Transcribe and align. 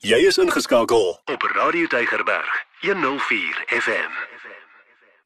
Jy 0.00 0.16
is 0.24 0.38
ingeskakel 0.40 1.10
op 1.28 1.42
Radio 1.52 1.84
Deigerberg 1.92 2.52
104 2.80 3.58
FM. 3.68 4.14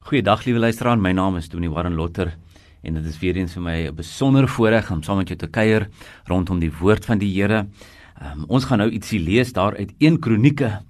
Goeiedag 0.03 0.43
liewe 0.43 0.59
luisteraar, 0.59 0.99
my 0.99 1.13
naam 1.15 1.37
is 1.39 1.47
Tony 1.47 1.69
Warren 1.71 1.95
Lotter 1.95 2.33
en 2.83 2.99
dit 2.99 3.07
is 3.07 3.15
weer 3.21 3.39
eens 3.39 3.55
vir 3.55 3.63
my 3.63 3.77
'n 3.87 3.95
besondere 3.95 4.47
voorreg 4.51 4.91
om 4.91 5.01
saam 5.01 5.17
met 5.23 5.31
jou 5.31 5.37
te 5.37 5.47
kuier 5.47 5.87
rondom 6.27 6.59
die 6.59 6.73
woord 6.79 7.05
van 7.05 7.17
die 7.17 7.31
Here. 7.31 7.69
Um, 8.21 8.43
ons 8.49 8.65
gaan 8.65 8.77
nou 8.77 8.89
ietsie 8.89 9.19
lees 9.19 9.53
daar 9.53 9.77
uit 9.77 9.93
1 9.97 10.19
Kronieke 10.19 10.83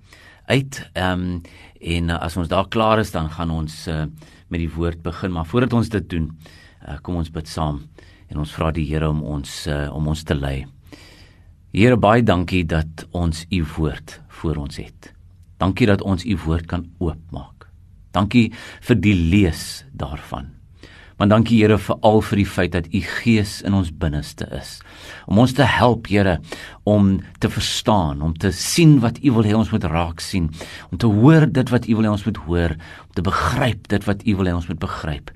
uit. 0.48 0.90
Ehm 0.94 1.22
um, 1.22 1.42
en 1.80 2.10
uh, 2.10 2.18
as 2.18 2.38
ons 2.38 2.48
daar 2.48 2.68
klaar 2.68 3.00
is, 3.00 3.12
dan 3.12 3.30
gaan 3.30 3.52
ons 3.52 3.88
uh, 3.88 4.06
met 4.50 4.60
die 4.60 4.74
woord 4.74 5.04
begin, 5.04 5.32
maar 5.32 5.46
voordat 5.46 5.74
ons 5.74 5.90
dit 5.90 6.10
doen, 6.10 6.32
uh, 6.88 6.98
kom 7.02 7.16
ons 7.16 7.30
bid 7.30 7.48
saam 7.48 7.86
en 8.30 8.38
ons 8.38 8.52
vra 8.52 8.72
die 8.72 8.86
Here 8.90 9.10
om 9.10 9.22
ons 9.24 9.68
uh, 9.68 9.94
om 9.94 10.08
ons 10.08 10.24
te 10.24 10.34
lei. 10.34 10.66
Here 11.76 11.98
baie 12.00 12.23
dankie 12.23 12.62
dat 12.64 13.02
ons 13.12 13.42
u 13.52 13.57
woord 13.75 14.21
voor 14.38 14.62
ons 14.62 14.78
het. 14.80 15.10
Dankie 15.60 15.89
dat 15.89 16.00
ons 16.07 16.24
u 16.24 16.38
woord 16.46 16.70
kan 16.71 16.86
oopmaak. 17.04 17.65
Dankie 18.15 18.54
vir 18.88 18.98
die 19.04 19.15
lees 19.15 19.84
daarvan. 19.92 20.54
Maar 21.20 21.34
dankie 21.34 21.57
Here 21.60 21.75
vir 21.75 22.00
al 22.00 22.21
vir 22.29 22.39
die 22.39 22.48
feit 22.48 22.71
dat 22.78 22.88
u 22.88 23.01
gees 23.18 23.57
in 23.68 23.75
ons 23.75 23.92
binneste 23.92 24.48
is 24.56 24.78
om 25.28 25.43
ons 25.43 25.51
te 25.57 25.68
help 25.68 26.07
Here 26.07 26.38
om 26.88 27.20
te 27.43 27.51
verstaan, 27.51 28.23
om 28.23 28.32
te 28.39 28.54
sien 28.56 29.01
wat 29.04 29.20
u 29.20 29.36
wil 29.36 29.43
hê 29.43 29.60
ons 29.60 29.76
moet 29.76 29.92
raak 29.92 30.23
sien, 30.23 30.48
om 30.96 30.98
te 30.98 31.12
hoor 31.12 31.43
dit 31.51 31.76
wat 31.76 31.92
u 31.92 32.00
wil 32.00 32.08
hê 32.08 32.16
ons 32.16 32.26
moet 32.30 32.44
hoor, 32.48 32.80
om 33.09 33.20
te 33.20 33.28
begryp 33.28 33.92
dit 33.92 34.08
wat 34.08 34.23
u 34.23 34.39
wil 34.39 34.48
hê 34.48 34.56
ons 34.56 34.72
moet 34.72 34.80
begryp. 34.80 35.36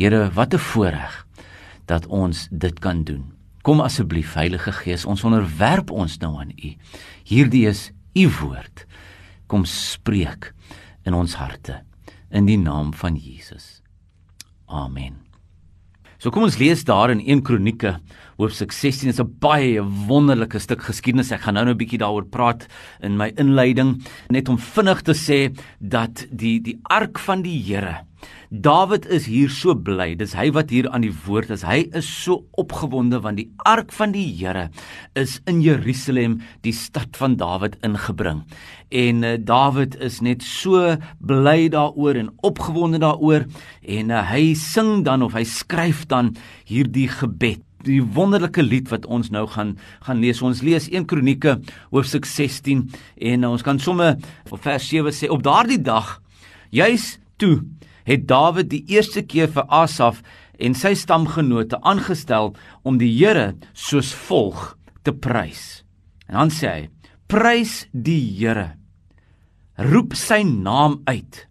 Here, 0.00 0.30
wat 0.32 0.54
'n 0.54 0.64
voorreg 0.72 1.26
dat 1.84 2.06
ons 2.06 2.48
dit 2.50 2.80
kan 2.80 3.04
doen. 3.04 3.33
Kom 3.64 3.80
asseblief 3.80 4.34
Heilige 4.36 4.74
Gees, 4.76 5.06
ons 5.08 5.22
onderwerp 5.24 5.88
ons 5.88 6.18
nou 6.20 6.34
aan 6.36 6.50
U. 6.52 6.74
Hierdie 7.24 7.64
is 7.70 7.86
U 8.12 8.26
woord. 8.42 8.84
Kom 9.48 9.64
spreek 9.64 10.50
in 11.08 11.16
ons 11.16 11.38
harte 11.40 11.80
in 12.28 12.44
die 12.44 12.58
naam 12.60 12.92
van 12.92 13.16
Jesus. 13.16 13.80
Amen. 14.68 15.16
So 16.20 16.32
kom 16.32 16.44
ons 16.44 16.58
lees 16.60 16.84
daar 16.84 17.12
in 17.12 17.22
1 17.24 17.40
Kronieke 17.44 17.98
hoofstuk 18.36 18.72
16 18.72 19.08
is 19.08 19.20
'n 19.20 19.32
baie 19.40 19.80
wonderlike 19.80 20.58
stuk 20.60 20.82
geskiedenis. 20.82 21.32
Ek 21.32 21.40
gaan 21.40 21.54
nou 21.54 21.64
nou 21.64 21.74
'n 21.74 21.78
bietjie 21.78 21.98
daaroor 21.98 22.28
praat 22.28 22.66
in 23.00 23.16
my 23.16 23.32
inleiding 23.36 24.04
net 24.28 24.48
om 24.48 24.58
vinnig 24.58 25.02
te 25.02 25.12
sê 25.12 25.56
dat 25.80 26.26
die 26.30 26.60
die 26.60 26.78
ark 26.84 27.18
van 27.18 27.42
die 27.42 27.62
Here 27.64 28.04
Dawid 28.50 29.06
is 29.06 29.26
hier 29.26 29.50
so 29.50 29.74
bly. 29.74 30.12
Dis 30.18 30.34
hy 30.38 30.50
wat 30.54 30.70
hier 30.70 30.86
aan 30.90 31.02
die 31.06 31.12
woord 31.24 31.50
is. 31.54 31.64
Hy 31.66 31.84
is 31.96 32.06
so 32.06 32.44
opgewonde 32.60 33.18
want 33.24 33.40
die 33.40 33.48
ark 33.66 33.92
van 33.96 34.14
die 34.14 34.26
Here 34.34 34.68
is 35.18 35.40
in 35.50 35.60
Jerusalem, 35.64 36.40
die 36.62 36.74
stad 36.76 37.16
van 37.18 37.36
Dawid 37.40 37.76
ingebring. 37.86 38.44
En 38.94 39.22
uh, 39.26 39.34
Dawid 39.40 39.98
is 40.02 40.20
net 40.22 40.44
so 40.46 40.96
bly 41.18 41.68
daaroor 41.72 42.20
en 42.20 42.32
opgewonde 42.46 43.02
daaroor 43.02 43.48
en 43.82 44.10
uh, 44.14 44.24
hy 44.30 44.52
sing 44.58 45.02
dan 45.08 45.24
of 45.26 45.34
hy 45.34 45.44
skryf 45.48 46.06
dan 46.10 46.34
hierdie 46.68 47.08
gebed 47.10 47.64
die 47.84 48.00
wonderlike 48.16 48.62
lied 48.64 48.88
wat 48.92 49.06
ons 49.06 49.30
nou 49.34 49.44
gaan 49.50 49.74
gaan 50.06 50.20
lees. 50.22 50.42
Ons 50.44 50.62
lees 50.64 50.88
1 50.90 51.06
Kronieke 51.10 51.58
hoofstuk 51.92 52.28
16 52.28 52.86
en 53.32 53.48
ons 53.48 53.64
kan 53.64 53.80
somme 53.80 54.14
vers 54.50 54.88
7 54.88 55.14
sê 55.14 55.30
op 55.32 55.44
daardie 55.44 55.80
dag 55.82 56.18
juis 56.74 57.14
toe 57.40 57.60
het 58.08 58.26
Dawid 58.28 58.70
die 58.72 58.84
eerste 58.92 59.24
keer 59.24 59.50
vir 59.52 59.66
Asaf 59.72 60.22
en 60.58 60.76
sy 60.78 60.94
stamgenote 60.98 61.80
aangestel 61.82 62.52
om 62.84 62.98
die 63.00 63.10
Here 63.10 63.54
soos 63.72 64.12
volg 64.26 64.74
te 65.04 65.12
prys. 65.12 65.84
En 66.28 66.44
dan 66.44 66.52
sê 66.54 66.68
hy: 66.68 66.82
Prys 67.28 67.84
die 67.92 68.20
Here. 68.38 68.74
Roep 69.80 70.14
sy 70.14 70.42
naam 70.46 71.00
uit. 71.10 71.46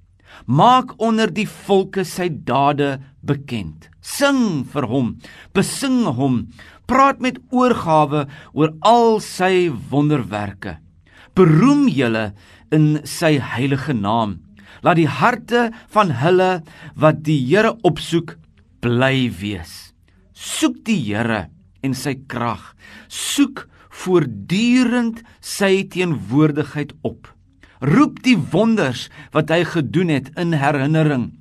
Maak 0.45 0.95
onder 1.02 1.32
die 1.32 1.48
volke 1.48 2.04
sy 2.08 2.30
dade 2.30 2.98
bekend. 3.22 3.90
Sing 4.04 4.64
vir 4.67 4.88
hom, 4.92 5.14
besing 5.56 6.04
hom, 6.17 6.48
praat 6.88 7.22
met 7.23 7.39
oorgawe 7.52 8.26
oor 8.52 8.73
al 8.83 9.20
sy 9.23 9.70
wonderwerke. 9.92 10.77
Beroem 11.36 11.88
julle 11.89 12.32
in 12.76 13.00
sy 13.08 13.38
heilige 13.39 13.95
naam. 13.95 14.42
Laat 14.83 14.99
die 14.99 15.10
harte 15.10 15.70
van 15.94 16.11
hulle 16.20 16.61
wat 16.99 17.23
die 17.23 17.39
Here 17.48 17.73
opsoek 17.88 18.36
bly 18.83 19.30
wees. 19.39 19.94
Soek 20.33 20.82
die 20.88 20.99
Here 20.99 21.48
en 21.83 21.95
sy 21.95 22.17
krag. 22.27 22.73
Soek 23.08 23.66
voortdurend 24.04 25.21
sy 25.39 25.86
teenwoordigheid 25.94 26.92
op. 27.08 27.30
Roep 27.83 28.20
die 28.26 28.38
wonders 28.52 29.08
wat 29.36 29.52
hy 29.54 29.64
gedoen 29.67 30.11
het 30.11 30.30
in 30.39 30.55
herinnering. 30.58 31.32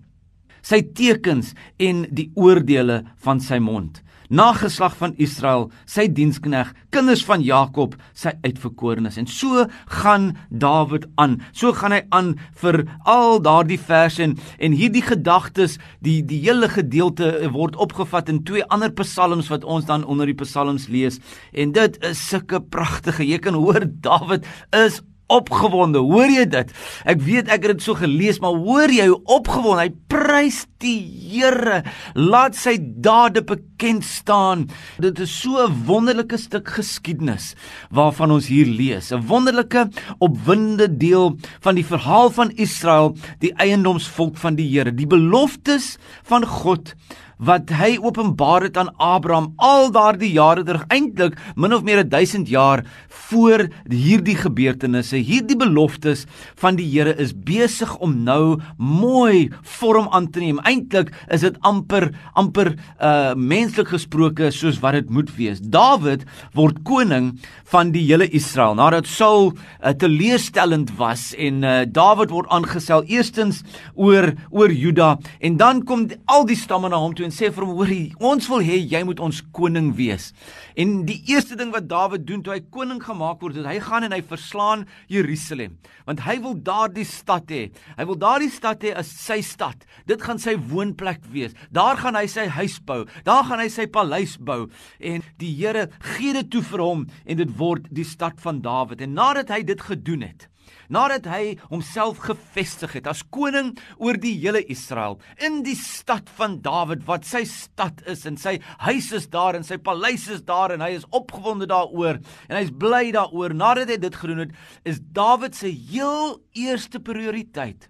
Sy 0.63 0.83
tekens 0.95 1.57
en 1.83 2.05
die 2.15 2.31
oordeele 2.39 3.03
van 3.23 3.43
sy 3.43 3.59
mond 3.63 4.03
nageslag 4.33 4.97
van 4.97 5.13
Israel, 5.21 5.69
sy 5.87 6.07
dienskneg, 6.09 6.73
kinders 6.95 7.23
van 7.29 7.45
Jakob, 7.45 7.95
sy 8.17 8.33
uitverkorenes. 8.47 9.19
En 9.21 9.29
so 9.29 9.67
gaan 10.01 10.33
Dawid 10.49 11.07
aan. 11.21 11.39
So 11.53 11.75
gaan 11.77 11.95
hy 11.97 12.03
aan 12.15 12.33
vir 12.63 12.83
al 13.09 13.41
daardie 13.45 13.81
verse 13.81 14.23
en, 14.25 14.37
en 14.59 14.77
hierdie 14.77 15.05
gedagtes, 15.05 15.79
die 16.05 16.21
die 16.27 16.41
hele 16.47 16.71
gedeelte 16.73 17.33
word 17.53 17.77
opgevat 17.77 18.33
in 18.33 18.43
twee 18.49 18.65
ander 18.73 18.93
psalms 19.03 19.51
wat 19.53 19.65
ons 19.69 19.89
dan 19.89 20.07
onder 20.09 20.31
die 20.31 20.39
psalms 20.41 20.89
lees. 20.93 21.21
En 21.53 21.77
dit 21.77 21.99
is 22.09 22.21
sulke 22.33 22.63
pragtige. 22.63 23.27
Jy 23.27 23.41
kan 23.45 23.59
hoor 23.59 23.85
Dawid 23.85 24.49
is 24.77 25.03
opgewonde. 25.33 26.03
Hoor 26.05 26.31
jy 26.31 26.45
dit? 26.53 26.73
Ek 27.09 27.23
weet 27.25 27.49
ek 27.49 27.67
het 27.67 27.77
dit 27.77 27.87
so 27.87 27.99
gelees, 27.99 28.41
maar 28.43 28.57
hoor 28.59 28.93
jy 28.93 29.09
hoe 29.11 29.21
opgewonde 29.39 29.87
hy 29.87 29.93
prys 30.13 30.65
die 30.83 31.01
Here. 31.33 31.81
Laat 32.19 32.59
sy 32.59 32.75
dade 32.77 33.41
bekend 33.47 34.05
staan. 34.05 34.67
Dit 35.01 35.21
is 35.23 35.33
so 35.33 35.57
'n 35.65 35.87
wonderlike 35.87 36.37
stuk 36.37 36.69
geskiedenis 36.69 37.55
waarvan 37.91 38.31
ons 38.31 38.47
hier 38.47 38.67
lees. 38.67 39.13
'n 39.13 39.27
Wonderlike 39.27 39.89
opwindende 40.19 40.89
deel 40.89 41.39
van 41.61 41.75
die 41.75 41.87
verhaal 41.87 42.31
van 42.31 42.51
Israel, 42.57 43.17
die 43.41 43.55
eiendomsvolk 43.57 44.37
van 44.37 44.55
die 44.55 44.69
Here, 44.69 44.93
die 44.93 45.07
beloftes 45.07 45.97
van 46.25 46.45
God 46.45 46.95
wat 47.43 47.73
hy 47.75 47.97
openbaar 47.99 48.69
het 48.69 48.77
aan 48.79 48.93
Abraham 49.03 49.53
al 49.57 49.91
daardie 49.95 50.31
jare 50.37 50.63
terug 50.67 50.85
eintlik 50.95 51.35
min 51.59 51.75
of 51.75 51.83
meer 51.83 52.05
1000 52.07 52.51
jaar 52.51 52.85
voor 53.33 53.65
hierdie 53.91 54.37
gebeurtenisse 54.39 55.19
hierdie 55.19 55.59
beloftes 55.59 56.27
van 56.61 56.79
die 56.79 56.87
Here 56.93 57.15
is 57.19 57.33
besig 57.33 57.91
om 58.05 58.15
nou 58.27 58.61
mooi 58.77 59.49
vorm 59.79 60.11
aan 60.13 60.29
te 60.31 60.43
neem. 60.43 60.61
Eintlik 60.69 61.11
is 61.33 61.43
dit 61.43 61.57
amper 61.67 62.11
amper 62.39 62.75
uh 63.01 63.33
menslik 63.33 63.89
gesproke 63.91 64.51
soos 64.53 64.79
wat 64.83 64.99
dit 64.99 65.11
moet 65.11 65.31
wees. 65.39 65.63
Dawid 65.63 66.27
word 66.55 66.83
koning 66.87 67.33
van 67.73 67.93
die 67.95 68.05
hele 68.05 68.29
Israel 68.31 68.77
nadat 68.79 69.09
Saul 69.09 69.53
uh, 69.53 69.95
teleurstellend 69.97 70.93
was 70.99 71.31
en 71.35 71.63
uh, 71.65 71.83
Dawid 71.89 72.31
word 72.35 72.51
aangestel 72.53 73.07
eerstens 73.09 73.63
oor 73.95 74.33
oor 74.51 74.71
Juda 74.71 75.17
en 75.41 75.57
dan 75.57 75.83
kom 75.89 76.07
die, 76.13 76.21
al 76.31 76.47
die 76.47 76.59
stamme 76.59 76.93
na 76.93 77.01
hom 77.01 77.17
toe 77.17 77.27
sê 77.33 77.51
vir 77.53 77.65
hom: 77.65 77.75
"Hoorie, 77.77 78.13
ons 78.21 78.49
wil 78.49 78.61
hê 78.61 78.79
jy 78.79 79.03
moet 79.05 79.21
ons 79.21 79.43
koning 79.53 79.95
wees." 79.97 80.33
En 80.77 81.05
die 81.09 81.23
eerste 81.27 81.57
ding 81.57 81.73
wat 81.73 81.89
Dawid 81.89 82.27
doen 82.27 82.43
toe 82.43 82.55
hy 82.55 82.61
koning 82.71 83.01
gemaak 83.03 83.41
word, 83.43 83.57
is 83.57 83.67
hy 83.67 83.79
gaan 83.81 84.05
en 84.05 84.13
hy 84.13 84.21
verslaan 84.23 84.87
Jerusalem, 85.09 85.79
want 86.07 86.21
hy 86.21 86.39
wil 86.45 86.55
daardie 86.55 87.05
stad 87.05 87.51
hê. 87.51 87.71
Hy 87.97 88.05
wil 88.05 88.21
daardie 88.21 88.51
stad 88.51 88.85
hê 88.85 88.95
as 88.95 89.09
sy 89.09 89.41
stad. 89.41 89.85
Dit 90.07 90.23
gaan 90.23 90.39
sy 90.39 90.57
woonplek 90.57 91.25
wees. 91.33 91.57
Daar 91.73 91.97
gaan 91.97 92.17
hy 92.17 92.27
sy 92.27 92.47
huis 92.47 92.79
bou. 92.79 93.07
Daar 93.25 93.45
gaan 93.49 93.61
hy 93.61 93.69
sy 93.73 93.87
paleis 93.87 94.37
bou 94.39 94.69
en 95.01 95.23
die 95.41 95.53
Here 95.63 95.89
gee 96.15 96.33
dit 96.35 96.49
toe 96.51 96.63
vir 96.63 96.83
hom 96.83 97.05
en 97.27 97.37
dit 97.39 97.59
word 97.59 97.87
die 97.95 98.07
stad 98.07 98.41
van 98.43 98.63
Dawid. 98.65 99.03
En 99.05 99.15
nadat 99.15 99.53
hy 99.55 99.63
dit 99.67 99.81
gedoen 99.81 100.27
het, 100.27 100.49
nadat 100.93 101.27
hy 101.31 101.57
homself 101.71 102.23
gevestig 102.27 102.97
het 102.99 103.09
as 103.11 103.23
koning 103.35 103.73
oor 103.97 104.19
die 104.21 104.35
hele 104.39 104.63
Israel 104.73 105.19
in 105.45 105.63
die 105.67 105.77
stad 105.79 106.31
van 106.39 106.61
Dawid 106.65 107.07
wat 107.09 107.27
sy 107.29 107.45
stad 107.49 108.03
is 108.11 108.27
en 108.29 108.39
sy 108.41 108.59
huis 108.87 109.13
is 109.17 109.29
daar 109.33 109.59
en 109.59 109.67
sy 109.67 109.79
paleis 109.79 110.29
is 110.33 110.45
daar 110.49 110.75
en 110.75 110.85
hy 110.85 110.93
is 110.99 111.09
opgewonde 111.11 111.69
daaroor 111.71 112.21
en 112.49 112.59
hy's 112.59 112.73
bly 112.73 113.11
daaroor 113.15 113.55
nadat 113.57 113.93
hy 113.95 114.01
dit 114.03 114.19
gedoen 114.25 114.47
het 114.47 114.57
is 114.89 115.03
Dawid 115.03 115.57
se 115.59 115.71
heel 115.71 116.41
eerste 116.59 117.03
prioriteit 117.03 117.89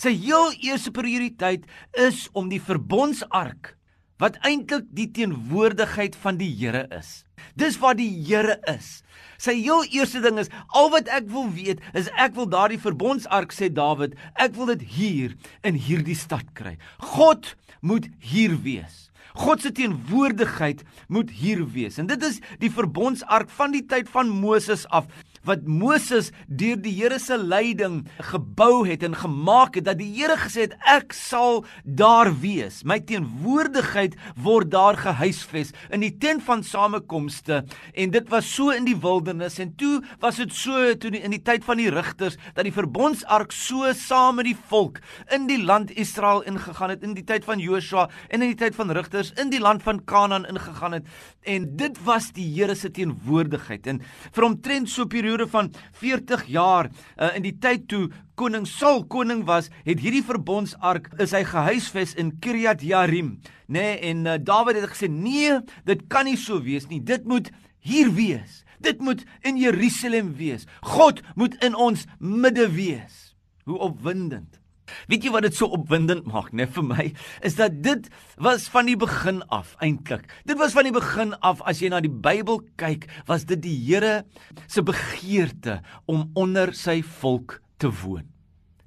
sy 0.00 0.14
heel 0.16 0.52
eerste 0.64 0.92
prioriteit 0.94 1.68
is 1.98 2.26
om 2.38 2.48
die 2.52 2.62
verbondsark 2.62 3.76
wat 4.22 4.38
eintlik 4.46 4.86
die 4.94 5.08
teenwoordigheid 5.10 6.14
van 6.22 6.36
die 6.38 6.50
Here 6.54 6.84
is. 6.94 7.24
Dis 7.58 7.78
waar 7.82 7.96
die 7.98 8.10
Here 8.26 8.58
is. 8.70 9.00
Sy 9.42 9.56
heel 9.58 9.82
eerste 9.90 10.20
ding 10.22 10.38
is 10.38 10.50
al 10.70 10.92
wat 10.92 11.08
ek 11.10 11.26
wil 11.32 11.48
weet 11.50 11.82
is 11.98 12.10
ek 12.20 12.36
wil 12.38 12.46
daardie 12.50 12.78
verbondsark 12.78 13.54
sê 13.54 13.66
Dawid, 13.72 14.14
ek 14.38 14.54
wil 14.54 14.70
dit 14.74 14.84
hier 14.96 15.34
in 15.66 15.74
hierdie 15.74 16.18
stad 16.18 16.52
kry. 16.54 16.76
God 17.16 17.54
moet 17.82 18.06
hier 18.22 18.54
wees. 18.62 19.08
God 19.34 19.64
se 19.64 19.72
teenwoordigheid 19.74 20.84
moet 21.08 21.30
hier 21.34 21.64
wees. 21.74 21.98
En 21.98 22.06
dit 22.10 22.22
is 22.22 22.38
die 22.60 22.70
verbondsark 22.70 23.50
van 23.56 23.74
die 23.74 23.84
tyd 23.88 24.10
van 24.12 24.30
Moses 24.30 24.84
af 24.92 25.08
wat 25.46 25.66
Moses 25.66 26.30
deur 26.46 26.78
die 26.82 26.92
Here 26.94 27.18
se 27.18 27.36
leiding 27.38 28.02
gebou 28.30 28.86
het 28.86 29.02
en 29.06 29.16
gemaak 29.18 29.76
het 29.78 29.86
dat 29.88 29.98
die 29.98 30.10
Here 30.14 30.36
gesê 30.38 30.68
het 30.68 30.76
ek 30.88 31.14
sal 31.16 31.64
daar 31.84 32.30
wees. 32.42 32.82
My 32.86 33.00
teenwoordigheid 33.02 34.14
word 34.36 34.70
daar 34.72 34.98
gehuisves 35.00 35.72
in 35.90 36.04
die 36.04 36.12
tent 36.22 36.44
van 36.46 36.62
samekomste 36.66 37.62
en 37.92 38.14
dit 38.14 38.30
was 38.32 38.48
so 38.48 38.70
in 38.74 38.86
die 38.86 38.96
wildernis 38.96 39.58
en 39.62 39.74
toe 39.78 40.00
was 40.22 40.38
dit 40.40 40.54
so 40.54 40.94
toe 40.94 41.12
die, 41.14 41.22
in 41.22 41.34
die 41.34 41.42
tyd 41.42 41.66
van 41.66 41.80
die 41.80 41.90
rigters 41.92 42.38
dat 42.54 42.66
die 42.66 42.74
verbondsark 42.74 43.54
so 43.56 43.90
saam 43.98 44.38
met 44.38 44.50
die 44.50 44.58
volk 44.70 45.00
in 45.34 45.48
die 45.50 45.60
land 45.62 45.90
Israel 45.98 46.44
ingegaan 46.48 46.94
het 46.94 47.02
in 47.06 47.16
die 47.18 47.26
tyd 47.26 47.46
van 47.48 47.62
Joshua 47.62 48.08
en 48.28 48.42
in 48.42 48.52
die 48.54 48.60
tyd 48.62 48.78
van 48.78 48.92
rigters 48.94 49.32
in 49.40 49.50
die 49.52 49.62
land 49.62 49.82
van 49.82 50.04
Kanaan 50.08 50.46
ingegaan 50.46 51.00
het 51.00 51.10
en 51.42 51.68
dit 51.76 51.98
was 52.06 52.30
die 52.36 52.46
Here 52.52 52.76
se 52.78 52.92
teenwoordigheid 52.94 53.86
en 53.90 54.02
vir 54.32 54.46
omtrent 54.46 54.90
so 54.90 55.02
'n 55.02 55.08
periode 55.08 55.31
van 55.48 55.72
40 55.92 56.44
jaar 56.46 56.88
uh, 56.90 57.32
in 57.36 57.42
die 57.42 57.54
tyd 57.58 57.88
toe 57.88 58.08
koning 58.34 58.66
Saul 58.66 59.04
koning 59.06 59.44
was, 59.46 59.68
het 59.86 60.00
hierdie 60.02 60.24
verbondsark 60.24 61.10
is 61.22 61.34
hy 61.36 61.42
gehuisves 61.46 62.14
in 62.18 62.32
Kiriat 62.42 62.82
Jearim, 62.82 63.36
nê? 63.66 63.82
Nee, 63.82 63.98
en 64.12 64.24
uh, 64.26 64.38
Dawid 64.40 64.80
het 64.80 64.90
gesê 64.92 65.10
nee, 65.10 65.58
dit 65.88 66.06
kan 66.08 66.26
nie 66.28 66.38
so 66.40 66.62
wees 66.62 66.88
nie. 66.90 67.00
Dit 67.00 67.28
moet 67.28 67.50
hier 67.82 68.12
wees. 68.14 68.62
Dit 68.82 69.00
moet 69.00 69.24
in 69.46 69.58
Jerusalem 69.60 70.34
wees. 70.38 70.66
God 70.80 71.22
moet 71.38 71.54
in 71.62 71.74
ons 71.74 72.06
midde 72.18 72.66
wees. 72.72 73.36
Hoe 73.64 73.78
opwindend. 73.78 74.61
Weet 75.10 75.26
jy 75.26 75.32
wat 75.34 75.46
dit 75.46 75.56
so 75.56 75.70
opwindend 75.74 76.28
maak, 76.30 76.52
net 76.56 76.72
vir 76.76 76.86
my, 76.86 77.06
is 77.46 77.58
dat 77.58 77.80
dit 77.84 78.08
was 78.42 78.68
van 78.72 78.90
die 78.90 78.98
begin 78.98 79.42
af 79.52 79.74
eintlik. 79.84 80.28
Dit 80.48 80.60
was 80.60 80.76
van 80.76 80.88
die 80.88 80.94
begin 80.94 81.34
af 81.40 81.62
as 81.68 81.82
jy 81.82 81.92
na 81.92 82.02
die 82.04 82.12
Bybel 82.12 82.62
kyk, 82.80 83.08
was 83.28 83.46
dit 83.48 83.62
die 83.64 83.76
Here 83.82 84.22
se 84.66 84.84
begeerte 84.84 85.80
om 86.06 86.30
onder 86.38 86.74
sy 86.76 87.00
volk 87.20 87.60
te 87.82 87.90
woon. 88.02 88.28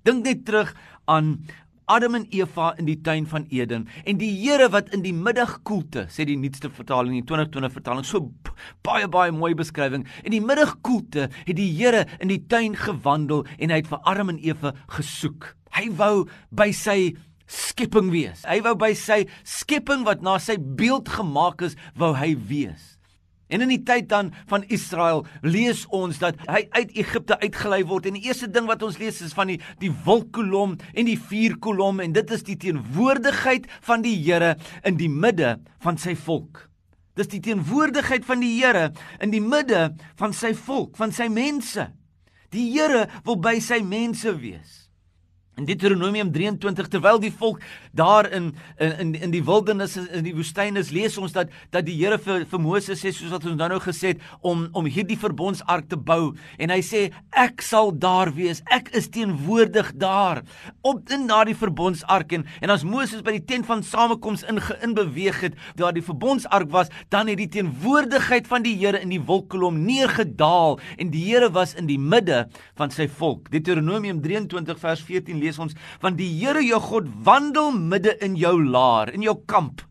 Dink 0.06 0.26
net 0.26 0.46
terug 0.46 0.76
aan 1.10 1.40
Adam 1.86 2.16
en 2.16 2.26
Eva 2.34 2.74
in 2.80 2.88
die 2.90 2.98
tuin 3.06 3.28
van 3.30 3.46
Eden 3.54 3.86
en 4.10 4.18
die 4.18 4.32
Here 4.40 4.72
wat 4.74 4.90
in 4.96 5.04
die 5.06 5.14
middagkoelte 5.14 6.08
sê 6.10 6.26
die 6.26 6.38
nuutste 6.40 6.72
vertaling 6.74 7.14
die 7.14 7.26
2020 7.30 7.76
vertaling 7.76 8.08
so 8.10 8.32
baie 8.86 9.06
baie 9.12 9.34
mooi 9.36 9.54
beskrywing 9.58 10.08
in 10.24 10.34
die 10.34 10.42
middagkoelte 10.42 11.28
het 11.36 11.58
die 11.60 11.70
Here 11.78 12.08
in 12.18 12.34
die 12.34 12.42
tuin 12.50 12.78
gewandel 12.80 13.46
en 13.60 13.74
hy 13.74 13.84
het 13.84 13.92
vir 13.92 14.02
Adam 14.02 14.34
en 14.34 14.42
Eva 14.42 14.74
gesoek 14.98 15.52
hy 15.78 15.90
wou 16.00 16.26
by 16.52 16.72
sy 16.76 17.16
skepping 17.46 18.12
wees 18.14 18.44
hy 18.50 18.62
wou 18.66 18.76
by 18.80 18.94
sy 18.98 19.24
skepping 19.44 20.06
wat 20.08 20.26
na 20.26 20.40
sy 20.42 20.58
beeld 20.58 21.12
gemaak 21.18 21.66
is 21.68 21.78
wou 22.00 22.14
hy 22.18 22.34
wees 22.50 22.96
En 23.48 23.62
in 23.62 23.70
die 23.70 23.84
tyd 23.86 24.08
dan 24.10 24.32
van 24.50 24.64
Israel 24.74 25.26
lees 25.46 25.84
ons 25.94 26.18
dat 26.22 26.40
hy 26.50 26.64
uit 26.74 26.96
Egipte 26.98 27.38
uitgelei 27.44 27.84
word 27.86 28.08
en 28.10 28.18
die 28.18 28.26
eerste 28.26 28.50
ding 28.50 28.66
wat 28.70 28.82
ons 28.86 28.98
lees 28.98 29.22
is 29.22 29.36
van 29.38 29.52
die 29.52 29.60
die 29.82 29.92
wolkkolom 30.06 30.74
en 30.94 31.10
die 31.10 31.20
vuurkolom 31.20 32.02
en 32.02 32.16
dit 32.16 32.34
is 32.34 32.46
die 32.48 32.58
teenwoordigheid 32.62 33.68
van 33.86 34.06
die 34.06 34.16
Here 34.26 34.56
in 34.88 34.98
die 34.98 35.12
midde 35.12 35.60
van 35.86 36.00
sy 36.02 36.16
volk. 36.18 36.64
Dis 37.16 37.30
die 37.30 37.44
teenwoordigheid 37.44 38.26
van 38.26 38.42
die 38.42 38.56
Here 38.58 38.90
in 39.22 39.32
die 39.36 39.44
midde 39.44 39.92
van 40.18 40.34
sy 40.34 40.56
volk, 40.58 40.98
van 40.98 41.14
sy 41.14 41.30
mense. 41.30 41.92
Die 42.56 42.66
Here 42.74 43.06
wil 43.28 43.38
by 43.38 43.60
sy 43.62 43.84
mense 43.86 44.34
wees. 44.42 44.85
In 45.56 45.64
Deuteronomium 45.64 46.34
23 46.36 46.90
terwyl 46.92 47.20
die 47.24 47.32
volk 47.32 47.62
daar 47.96 48.28
in 48.28 48.50
in 48.76 49.14
in 49.16 49.32
die 49.32 49.44
wildernis 49.44 49.94
in 49.96 50.26
die 50.26 50.34
woestyn 50.36 50.76
is, 50.76 50.90
lees 50.92 51.16
ons 51.18 51.32
dat 51.32 51.54
dat 51.72 51.86
die 51.88 51.96
Here 51.96 52.18
vir 52.20 52.44
vir 52.52 52.60
Moses 52.60 53.00
sê 53.00 53.14
soos 53.16 53.32
wat 53.32 53.46
ons 53.48 53.56
nou 53.56 53.70
nou 53.72 53.80
gesê 53.80 54.12
het 54.12 54.26
om 54.44 54.66
om 54.76 54.90
hierdie 54.92 55.16
verbondsark 55.16 55.88
te 55.88 55.96
bou 55.96 56.34
en 56.60 56.74
hy 56.74 56.82
sê 56.84 57.06
ek 57.32 57.64
sal 57.64 57.94
daar 57.96 58.34
wees. 58.36 58.60
Ek 58.68 58.92
is 59.00 59.08
teenwoordig 59.08 59.94
daar 59.96 60.42
op 60.84 61.08
in 61.16 61.24
daardie 61.32 61.56
verbondsark 61.56 62.36
en 62.36 62.44
en 62.60 62.76
as 62.76 62.84
Moses 62.84 63.24
by 63.24 63.38
die 63.38 63.46
tent 63.54 63.70
van 63.70 63.84
samekoms 63.84 64.44
in 64.44 64.60
in 64.84 64.98
beweeg 64.98 65.40
het 65.40 65.56
waar 65.80 65.96
die 65.96 66.04
verbondsark 66.04 66.68
was, 66.76 66.92
dan 67.16 67.32
het 67.32 67.40
die 67.40 67.52
teenwoordigheid 67.56 68.52
van 68.52 68.68
die 68.68 68.76
Here 68.76 69.00
in 69.00 69.16
die 69.16 69.24
wolkkolom 69.24 69.80
neergedaal 69.88 70.82
en 71.00 71.16
die 71.16 71.24
Here 71.30 71.48
was 71.56 71.78
in 71.80 71.88
die 71.88 72.00
midde 72.00 72.44
van 72.76 72.92
sy 72.92 73.08
volk. 73.08 73.48
Deuteronomium 73.56 74.20
23 74.20 74.84
vers 74.84 75.08
14 75.08 75.45
lees 75.46 75.60
ons 75.62 75.76
want 76.04 76.20
die 76.20 76.32
Here 76.36 76.64
jou 76.66 76.82
God 76.84 77.10
wandel 77.26 77.72
midde 77.76 78.18
in 78.26 78.36
jou 78.40 78.58
laar, 78.64 79.14
in 79.14 79.24
jou 79.26 79.38
kamp. 79.48 79.86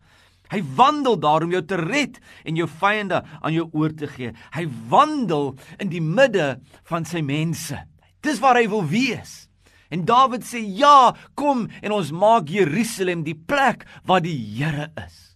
Hy 0.52 0.60
wandel 0.76 1.16
daar 1.18 1.44
om 1.46 1.54
jou 1.54 1.62
te 1.64 1.78
red 1.80 2.20
en 2.44 2.58
jou 2.58 2.68
vyande 2.68 3.22
aan 3.40 3.54
jou 3.56 3.66
oor 3.72 3.94
te 3.96 4.08
gee. 4.10 4.34
Hy 4.54 4.66
wandel 4.92 5.54
in 5.80 5.90
die 5.90 6.02
midde 6.04 6.58
van 6.90 7.08
sy 7.08 7.24
mense. 7.24 7.78
Dis 8.24 8.40
waar 8.42 8.60
hy 8.60 8.68
wil 8.70 8.84
wees. 8.88 9.44
En 9.92 10.04
Dawid 10.08 10.46
sê 10.46 10.62
ja, 10.78 11.14
kom 11.38 11.68
en 11.82 11.94
ons 11.94 12.12
maak 12.14 12.50
Jerusalem 12.52 13.24
die 13.26 13.36
plek 13.36 13.84
waar 14.08 14.22
die 14.24 14.36
Here 14.36 14.90
is. 15.00 15.33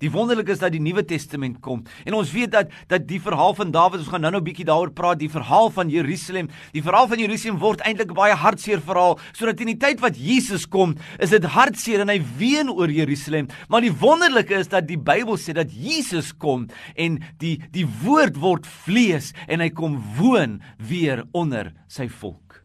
Die 0.00 0.08
wonderlike 0.08 0.54
is 0.54 0.62
dat 0.62 0.72
die 0.72 0.80
Nuwe 0.80 1.02
Testament 1.04 1.58
kom 1.64 1.82
en 2.08 2.16
ons 2.16 2.30
weet 2.32 2.54
dat 2.54 2.70
dat 2.88 3.04
die 3.08 3.20
verhaal 3.20 3.52
van 3.58 3.72
Dawid, 3.74 4.00
ons 4.00 4.08
gaan 4.08 4.22
nou-nou 4.24 4.40
'n 4.40 4.48
bietjie 4.48 4.64
daaroor 4.64 4.92
praat, 4.96 5.18
die 5.18 5.28
verhaal 5.28 5.70
van 5.70 5.90
Jerusalem, 5.90 6.48
die 6.72 6.82
verhaal 6.82 7.08
van 7.08 7.18
Jerusalem 7.18 7.58
word 7.58 7.80
eintlik 7.84 8.14
baie 8.14 8.34
hartseer 8.34 8.80
verhaal, 8.80 9.18
sodat 9.32 9.60
in 9.60 9.66
die 9.66 9.76
tyd 9.76 10.00
wat 10.00 10.16
Jesus 10.16 10.66
kom, 10.66 10.96
is 11.18 11.30
dit 11.30 11.44
hartseer 11.44 12.00
en 12.00 12.08
hy 12.08 12.20
ween 12.38 12.70
oor 12.70 12.88
Jerusalem. 12.88 13.48
Maar 13.68 13.80
die 13.80 13.92
wonderlike 13.92 14.54
is 14.54 14.68
dat 14.68 14.88
die 14.88 14.96
Bybel 14.98 15.36
sê 15.36 15.52
dat 15.52 15.70
Jesus 15.70 16.32
kom 16.32 16.68
en 16.96 17.20
die 17.38 17.60
die 17.70 17.86
woord 17.86 18.36
word 18.40 18.66
vlees 18.66 19.34
en 19.48 19.60
hy 19.60 19.68
kom 19.68 20.00
woon 20.16 20.62
weer 20.78 21.24
onder 21.32 21.74
sy 21.88 22.08
volk. 22.08 22.62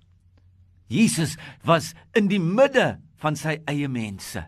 Jesus 0.88 1.36
was 1.64 1.94
in 2.14 2.28
die 2.28 2.40
midde 2.40 2.98
van 3.18 3.36
sy 3.36 3.60
eie 3.68 3.88
mense. 3.88 4.46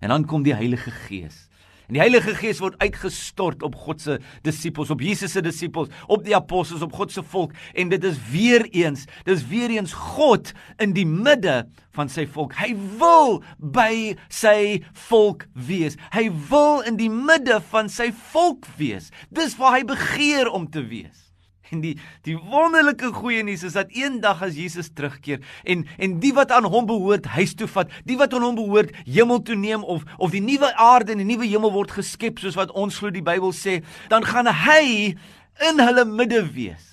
En 0.00 0.08
dan 0.08 0.24
kom 0.26 0.42
die 0.42 0.54
Heilige 0.54 0.90
Gees 0.90 1.51
En 1.92 1.98
die 1.98 2.06
Heilige 2.06 2.32
Gees 2.32 2.56
word 2.62 2.78
uitgestort 2.80 3.60
op 3.66 3.74
God 3.76 4.00
se 4.00 4.14
disippels, 4.46 4.88
op 4.94 5.02
Jesus 5.04 5.34
se 5.34 5.42
disippels, 5.44 5.90
op 6.08 6.22
die 6.24 6.32
apostels, 6.32 6.80
op 6.80 6.94
God 6.96 7.12
se 7.12 7.20
volk 7.20 7.52
en 7.76 7.90
dit 7.92 8.06
is 8.08 8.16
weer 8.30 8.64
eens, 8.72 9.02
dis 9.28 9.42
weer 9.50 9.68
eens 9.74 9.92
God 9.92 10.54
in 10.80 10.94
die 10.96 11.04
midde 11.04 11.66
van 11.92 12.08
sy 12.08 12.24
volk. 12.24 12.56
Hy 12.56 12.70
wil 12.96 13.42
by 13.60 14.14
sy 14.32 14.80
volk 15.10 15.44
wees. 15.52 15.98
Hy 16.16 16.30
wil 16.48 16.80
in 16.88 16.96
die 16.96 17.10
midde 17.12 17.60
van 17.74 17.92
sy 17.92 18.08
volk 18.32 18.64
wees. 18.80 19.12
Dis 19.28 19.58
waar 19.60 19.76
hy 19.76 19.84
begeer 19.92 20.48
om 20.48 20.64
te 20.72 20.86
wees. 20.88 21.31
En 21.72 21.80
die 21.80 21.94
die 22.26 22.36
wonderlike 22.36 23.08
goeie 23.16 23.42
nuus 23.46 23.62
is 23.64 23.76
dat 23.78 23.92
eendag 23.96 24.42
as 24.44 24.58
Jesus 24.60 24.90
terugkeer 24.92 25.40
en 25.64 25.86
en 25.96 26.18
die 26.20 26.34
wat 26.36 26.52
aan 26.52 26.68
hom 26.68 26.84
behoort 26.88 27.30
huis 27.32 27.54
toe 27.56 27.68
vat, 27.70 27.90
die 28.04 28.18
wat 28.20 28.34
aan 28.36 28.44
hom 28.44 28.58
behoort 28.58 28.92
hemel 29.06 29.40
toe 29.40 29.56
neem 29.56 29.84
of 29.84 30.04
of 30.18 30.34
die 30.34 30.42
nuwe 30.44 30.68
aarde 30.76 31.14
en 31.14 31.22
die 31.24 31.28
nuwe 31.32 31.48
hemel 31.48 31.72
word 31.72 31.94
geskep 31.96 32.42
soos 32.42 32.58
wat 32.60 32.74
ons 32.76 33.00
glo 33.00 33.12
die 33.14 33.24
Bybel 33.24 33.54
sê, 33.56 33.80
dan 34.12 34.26
gaan 34.28 34.50
hy 34.52 35.14
in 35.68 35.80
hulle 35.80 36.04
midde 36.08 36.42
wees. 36.52 36.84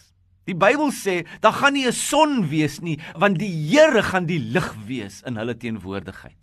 Die 0.48 0.56
Bybel 0.58 0.94
sê, 0.96 1.26
daar 1.44 1.54
gaan 1.60 1.76
nie 1.76 1.86
'n 1.88 1.94
son 1.94 2.48
wees 2.50 2.80
nie, 2.82 2.98
want 3.16 3.38
die 3.40 3.52
Here 3.52 4.02
gaan 4.04 4.26
die 4.26 4.40
lig 4.40 4.74
wees 4.88 5.22
in 5.28 5.36
hulle 5.36 5.58
teenwoordigheid. 5.58 6.40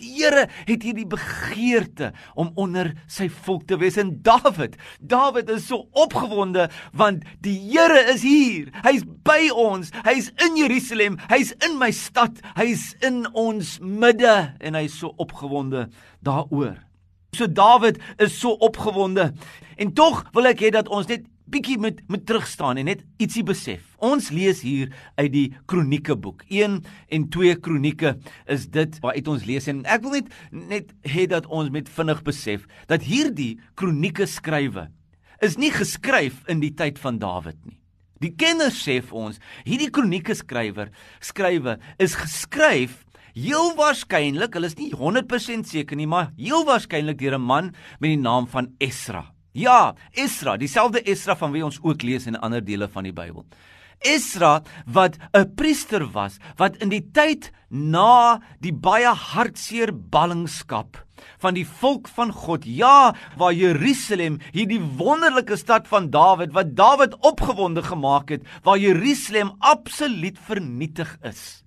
Die 0.00 0.10
Here 0.16 0.48
het 0.66 0.82
hierdie 0.82 1.06
begeerte 1.06 2.10
om 2.34 2.50
onder 2.58 2.90
sy 3.06 3.28
volk 3.30 3.68
te 3.70 3.78
wees 3.78 3.98
en 4.00 4.16
Dawid, 4.26 4.74
Dawid 4.98 5.52
is 5.54 5.68
so 5.70 5.84
opgewonde 5.94 6.66
want 6.98 7.22
die 7.44 7.56
Here 7.70 8.00
is 8.10 8.24
hier. 8.26 8.72
Hy's 8.82 9.04
by 9.26 9.52
ons. 9.54 9.92
Hy's 10.06 10.32
in 10.42 10.58
Jerusalem. 10.58 11.18
Hy's 11.30 11.54
in 11.64 11.78
my 11.78 11.92
stad. 11.94 12.40
Hy's 12.58 12.92
in 13.06 13.22
ons 13.38 13.78
midde 13.78 14.34
en 14.58 14.80
hy's 14.80 14.98
so 14.98 15.14
opgewonde 15.22 15.86
daaroor. 16.26 16.74
So 17.34 17.46
Dawid 17.46 18.00
is 18.18 18.34
so 18.38 18.54
opgewonde. 18.62 19.32
En 19.78 19.94
tog 19.94 20.24
wil 20.34 20.50
ek 20.50 20.66
hê 20.66 20.74
dat 20.74 20.90
ons 20.90 21.06
net 21.10 21.26
bietjie 21.50 21.76
met 21.80 22.00
met 22.08 22.24
terugstaan 22.26 22.78
en 22.80 22.88
net 22.88 23.04
ietsie 23.22 23.44
besef. 23.46 23.84
Ons 24.04 24.30
lees 24.34 24.62
hier 24.64 24.92
uit 25.20 25.30
die 25.32 25.46
Kronieke 25.70 26.16
boek. 26.16 26.44
1 26.48 26.80
en 26.84 27.28
2 27.36 27.56
Kronieke 27.64 28.16
is 28.50 28.66
dit 28.72 28.98
waaruit 29.04 29.30
ons 29.34 29.46
lees 29.48 29.68
en 29.70 29.84
ek 29.84 30.04
wil 30.04 30.18
net 30.18 30.32
net 30.50 30.92
hê 31.08 31.26
dat 31.30 31.48
ons 31.52 31.72
met 31.74 31.88
vinnig 31.88 32.24
besef 32.26 32.68
dat 32.90 33.04
hierdie 33.04 33.54
Kronieke 33.78 34.28
skrywe 34.30 34.88
is 35.44 35.58
nie 35.60 35.72
geskryf 35.74 36.44
in 36.48 36.62
die 36.64 36.72
tyd 36.72 37.00
van 37.02 37.20
Dawid 37.20 37.58
nie. 37.64 37.80
Die 38.22 38.32
kenners 38.32 38.78
sê 38.80 39.00
vir 39.04 39.20
ons 39.28 39.40
hierdie 39.66 39.90
Kronieke 39.92 40.36
skrywer 40.38 40.92
skrywe 41.20 41.78
is 41.98 42.16
geskryf 42.20 43.02
Heel 43.34 43.72
waarskynlik, 43.74 44.54
hulle 44.54 44.68
is 44.70 44.76
nie 44.78 44.92
100% 44.94 45.66
seker 45.66 45.98
nie, 45.98 46.06
maar 46.06 46.28
heel 46.38 46.62
waarskynlik 46.68 47.18
deur 47.18 47.34
'n 47.34 47.42
man 47.42 47.74
met 47.98 48.14
die 48.14 48.22
naam 48.22 48.46
van 48.46 48.70
Esra. 48.78 49.33
Ja, 49.54 49.94
Esra, 50.10 50.56
dieselfde 50.58 50.98
Esra 51.06 51.36
van 51.38 51.52
wie 51.54 51.62
ons 51.62 51.76
ook 51.78 52.02
lees 52.02 52.26
in 52.26 52.34
ander 52.42 52.62
dele 52.64 52.88
van 52.90 53.06
die 53.06 53.14
Bybel. 53.14 53.44
Esra 54.02 54.64
wat 54.84 55.16
'n 55.32 55.54
priester 55.54 56.10
was 56.10 56.38
wat 56.58 56.76
in 56.82 56.88
die 56.88 57.04
tyd 57.12 57.52
na 57.70 58.40
die 58.60 58.72
baie 58.72 59.14
hartseer 59.14 59.92
ballingskap 59.94 60.98
van 61.38 61.54
die 61.54 61.66
volk 61.66 62.08
van 62.08 62.32
God 62.32 62.64
ja 62.66 63.14
waar 63.36 63.52
Jerusalem 63.52 64.40
hierdie 64.52 64.82
wonderlike 64.98 65.56
stad 65.56 65.86
van 65.88 66.10
Dawid 66.10 66.52
wat 66.52 66.74
Dawid 66.74 67.14
opgewonde 67.22 67.82
gemaak 67.82 68.28
het 68.28 68.42
waar 68.64 68.78
Jerusalem 68.78 69.54
absoluut 69.60 70.38
vernietig 70.38 71.18
is 71.22 71.63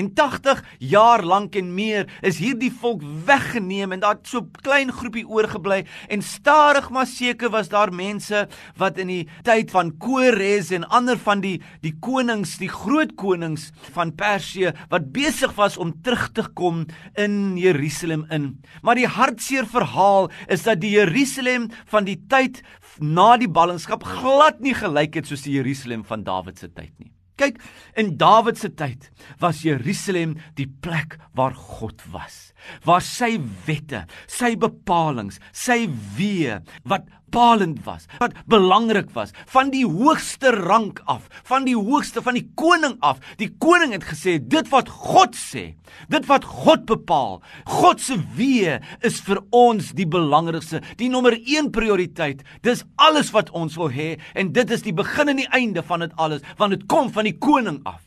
En 0.00 0.14
80 0.16 0.62
jaar 0.78 1.20
lank 1.20 1.56
en 1.60 1.74
meer 1.76 2.06
is 2.24 2.38
hierdie 2.40 2.70
volk 2.72 3.02
weggeneem 3.26 3.92
en 3.92 4.00
daar 4.00 4.16
so 4.24 4.46
klein 4.64 4.92
groepie 4.96 5.26
oorgebly 5.28 5.82
en 6.08 6.24
stadig 6.24 6.88
maar 6.94 7.08
seker 7.10 7.52
was 7.52 7.68
daar 7.68 7.92
mense 7.92 8.46
wat 8.80 9.00
in 9.02 9.12
die 9.12 9.26
tyd 9.44 9.74
van 9.74 9.92
Kores 10.00 10.72
en 10.72 10.88
ander 10.88 11.20
van 11.20 11.44
die 11.44 11.58
die 11.84 11.92
konings, 12.00 12.56
die 12.62 12.70
groot 12.72 13.12
konings 13.20 13.68
van 13.92 14.14
Persië 14.16 14.72
wat 14.88 15.12
besig 15.12 15.52
was 15.60 15.76
om 15.76 15.92
terug 16.00 16.30
te 16.32 16.46
kom 16.56 16.86
in 17.20 17.58
Jerusalem 17.60 18.24
in. 18.32 18.50
Maar 18.80 18.96
die 18.96 19.10
hartseer 19.10 19.68
verhaal 19.68 20.30
is 20.48 20.64
dat 20.64 20.80
die 20.80 20.96
Jerusalem 20.96 21.68
van 21.92 22.08
die 22.08 22.16
tyd 22.32 22.64
na 22.98 23.34
die 23.36 23.52
ballingskap 23.52 24.06
glad 24.16 24.64
nie 24.64 24.76
gelyk 24.76 25.20
het 25.20 25.28
soos 25.28 25.44
die 25.44 25.58
Jerusalem 25.60 26.08
van 26.08 26.24
Dawid 26.24 26.58
se 26.58 26.72
tyd 26.72 26.94
nie. 26.96 27.12
Kyk, 27.40 27.56
in 27.96 28.18
Dawid 28.20 28.58
se 28.60 28.68
tyd 28.76 29.06
was 29.40 29.62
Jerusalem 29.64 30.36
die 30.58 30.68
plek 30.68 31.16
waar 31.32 31.56
God 31.56 32.02
was 32.12 32.49
waar 32.84 33.04
sy 33.04 33.36
wette, 33.66 34.04
sy 34.26 34.54
bepalinge, 34.60 35.38
sy 35.52 35.84
weë 36.16 36.60
wat 36.88 37.08
bepalend 37.30 37.78
was, 37.86 38.06
wat 38.18 38.34
belangrik 38.50 39.10
was, 39.14 39.30
van 39.46 39.70
die 39.70 39.84
hoogste 39.86 40.50
rank 40.50 41.00
af, 41.06 41.28
van 41.46 41.64
die 41.64 41.76
hoogste 41.76 42.22
van 42.22 42.34
die 42.34 42.46
koning 42.58 42.96
af. 43.00 43.20
Die 43.38 43.50
koning 43.62 43.92
het 43.94 44.04
gesê 44.04 44.38
dit 44.42 44.66
wat 44.72 44.88
God 44.90 45.36
sê, 45.38 45.74
dit 46.10 46.26
wat 46.26 46.44
God 46.44 46.86
bepaal, 46.90 47.38
God 47.66 48.02
se 48.02 48.18
weë 48.36 48.80
is 49.06 49.20
vir 49.26 49.42
ons 49.54 49.92
die 49.94 50.08
belangrikste, 50.10 50.82
die 50.98 51.10
nommer 51.12 51.36
1 51.38 51.70
prioriteit. 51.74 52.42
Dis 52.66 52.84
alles 52.98 53.30
wat 53.32 53.52
ons 53.54 53.78
wil 53.78 53.92
hê 53.94 54.16
en 54.34 54.52
dit 54.52 54.70
is 54.70 54.82
die 54.82 54.96
begin 54.96 55.30
en 55.30 55.40
die 55.44 55.50
einde 55.54 55.86
van 55.86 56.02
dit 56.02 56.18
alles, 56.18 56.42
want 56.58 56.74
dit 56.74 56.86
kom 56.90 57.12
van 57.14 57.30
die 57.30 57.38
koning 57.38 57.80
af. 57.86 58.02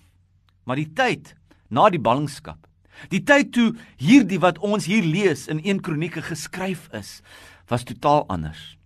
Maar 0.68 0.80
die 0.80 0.92
tyd 0.96 1.34
na 1.74 1.90
die 1.92 2.02
ballingskap 2.02 2.60
Die 3.10 3.24
tyd 3.24 3.52
toe 3.52 3.74
hierdie 3.98 4.40
wat 4.40 4.60
ons 4.60 4.86
hier 4.86 5.04
lees 5.04 5.48
in 5.48 5.60
1 5.64 5.82
Kronieke 5.82 6.22
geskryf 6.22 6.88
is, 6.94 7.22
was 7.68 7.84
totaal 7.84 8.26
anders. 8.28 8.78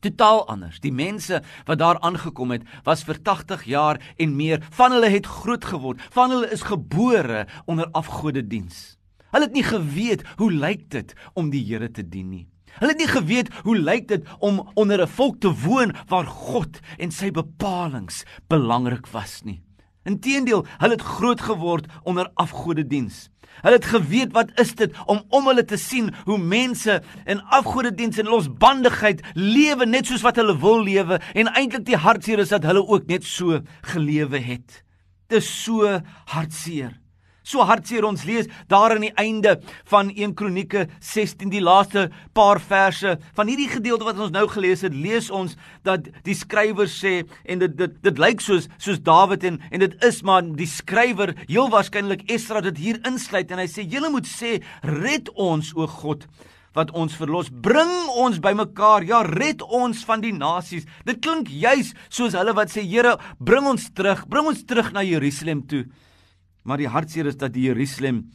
Totaal 0.00 0.46
anders. 0.48 0.80
Die 0.80 0.92
mense 0.92 1.42
wat 1.68 1.78
daar 1.78 2.00
aangekom 2.00 2.54
het, 2.56 2.64
was 2.84 3.04
vir 3.04 3.20
80 3.22 3.64
jaar 3.68 4.00
en 4.16 4.36
meer 4.36 4.64
van 4.76 4.96
hulle 4.96 5.10
het 5.12 5.28
groot 5.28 5.64
geword. 5.64 6.00
Van 6.14 6.32
hulle 6.32 6.48
is 6.50 6.64
gebore 6.68 7.46
onder 7.66 7.90
afgodediens. 7.92 8.96
Hulle 9.30 9.46
het 9.46 9.54
nie 9.54 9.66
geweet 9.66 10.24
hoe 10.40 10.50
lyk 10.52 10.88
dit 10.90 11.12
om 11.38 11.52
die 11.52 11.62
Here 11.64 11.90
te 11.90 12.02
dien 12.02 12.30
nie. 12.30 12.46
Hulle 12.78 12.94
het 12.94 13.02
nie 13.02 13.10
geweet 13.10 13.50
hoe 13.66 13.76
lyk 13.76 14.08
dit 14.08 14.26
om 14.38 14.62
onder 14.74 15.02
'n 15.02 15.08
volk 15.08 15.40
te 15.40 15.52
woon 15.52 15.94
waar 16.08 16.26
God 16.26 16.80
en 16.98 17.10
sy 17.10 17.30
bepalinge 17.30 18.24
belangrik 18.48 19.06
was 19.06 19.42
nie. 19.42 19.62
Inteendeel, 20.08 20.64
hulle 20.78 20.96
het 20.96 21.02
groot 21.02 21.40
geword 21.40 21.86
onder 22.02 22.30
afgodediens. 22.34 23.28
Hulle 23.60 23.76
het 23.76 23.84
geweet 23.84 24.32
wat 24.32 24.52
is 24.60 24.72
dit 24.74 24.94
om 25.06 25.22
om 25.28 25.48
hulle 25.50 25.64
te 25.64 25.76
sien 25.76 26.12
hoe 26.24 26.38
mense 26.38 27.00
in 27.24 27.42
afgodediens 27.42 28.18
en 28.18 28.30
losbandigheid 28.30 29.20
lewe 29.34 29.86
net 29.86 30.06
soos 30.06 30.24
wat 30.24 30.38
hulle 30.40 30.56
wil 30.62 30.80
lewe 30.86 31.20
en 31.34 31.52
eintlik 31.52 31.84
die 31.88 31.98
hartseer 31.98 32.40
is 32.40 32.54
dat 32.54 32.64
hulle 32.64 32.86
ook 32.86 33.10
net 33.10 33.26
so 33.26 33.60
gelewe 33.92 34.38
het. 34.38 34.82
Dit 35.28 35.42
is 35.42 35.50
so 35.64 36.00
hartseer. 36.32 36.99
So 37.42 37.64
hartseer 37.64 38.04
ons 38.04 38.24
lees 38.28 38.48
daar 38.68 38.94
aan 38.94 39.06
die 39.06 39.14
einde 39.18 39.56
van 39.88 40.10
1 40.12 40.34
Kronieke 40.36 40.86
16 41.00 41.50
die 41.52 41.62
laaste 41.64 42.08
paar 42.36 42.60
verse. 42.60 43.16
Van 43.36 43.48
hierdie 43.48 43.70
gedeelte 43.70 44.04
wat 44.04 44.20
ons 44.20 44.34
nou 44.34 44.46
gelees 44.52 44.84
het, 44.84 44.94
lees 44.94 45.30
ons 45.32 45.56
dat 45.86 46.10
die 46.26 46.36
skrywer 46.36 46.90
sê 46.90 47.22
en 47.48 47.64
dit 47.64 47.76
dit 47.78 47.96
dit 48.04 48.20
lyk 48.20 48.44
soos 48.44 48.68
soos 48.78 49.00
Dawid 49.04 49.46
en 49.48 49.58
en 49.70 49.84
dit 49.86 49.96
is 50.04 50.20
maar 50.26 50.44
die 50.44 50.68
skrywer 50.68 51.34
heel 51.46 51.70
waarskynlik 51.72 52.26
Esra 52.30 52.60
dit 52.64 52.78
hier 52.78 53.00
insluit 53.08 53.50
en 53.50 53.62
hy 53.62 53.68
sê 53.70 53.86
julle 53.88 54.12
moet 54.12 54.28
sê 54.28 54.58
red 54.84 55.32
ons 55.34 55.72
o 55.76 55.88
God 55.88 56.28
wat 56.76 56.92
ons 56.94 57.16
verlos. 57.18 57.48
Bring 57.50 57.90
ons 58.20 58.38
bymekaar 58.42 59.02
ja 59.08 59.24
red 59.26 59.64
ons 59.64 60.04
van 60.06 60.20
die 60.22 60.34
nasies. 60.36 60.86
Dit 61.08 61.18
klink 61.24 61.48
juis 61.50 61.94
soos 62.12 62.36
hulle 62.38 62.54
wat 62.54 62.70
sê 62.70 62.84
Here 62.84 63.16
bring 63.40 63.66
ons 63.66 63.88
terug 63.96 64.26
bring 64.28 64.52
ons 64.52 64.62
terug 64.68 64.92
na 64.94 65.02
Jerusalem 65.06 65.64
toe 65.66 65.86
Maar 66.70 66.78
die 66.78 66.92
hartseer 66.92 67.26
is 67.26 67.38
dat 67.40 67.50
die 67.56 67.66
Jerusalem 67.66 68.28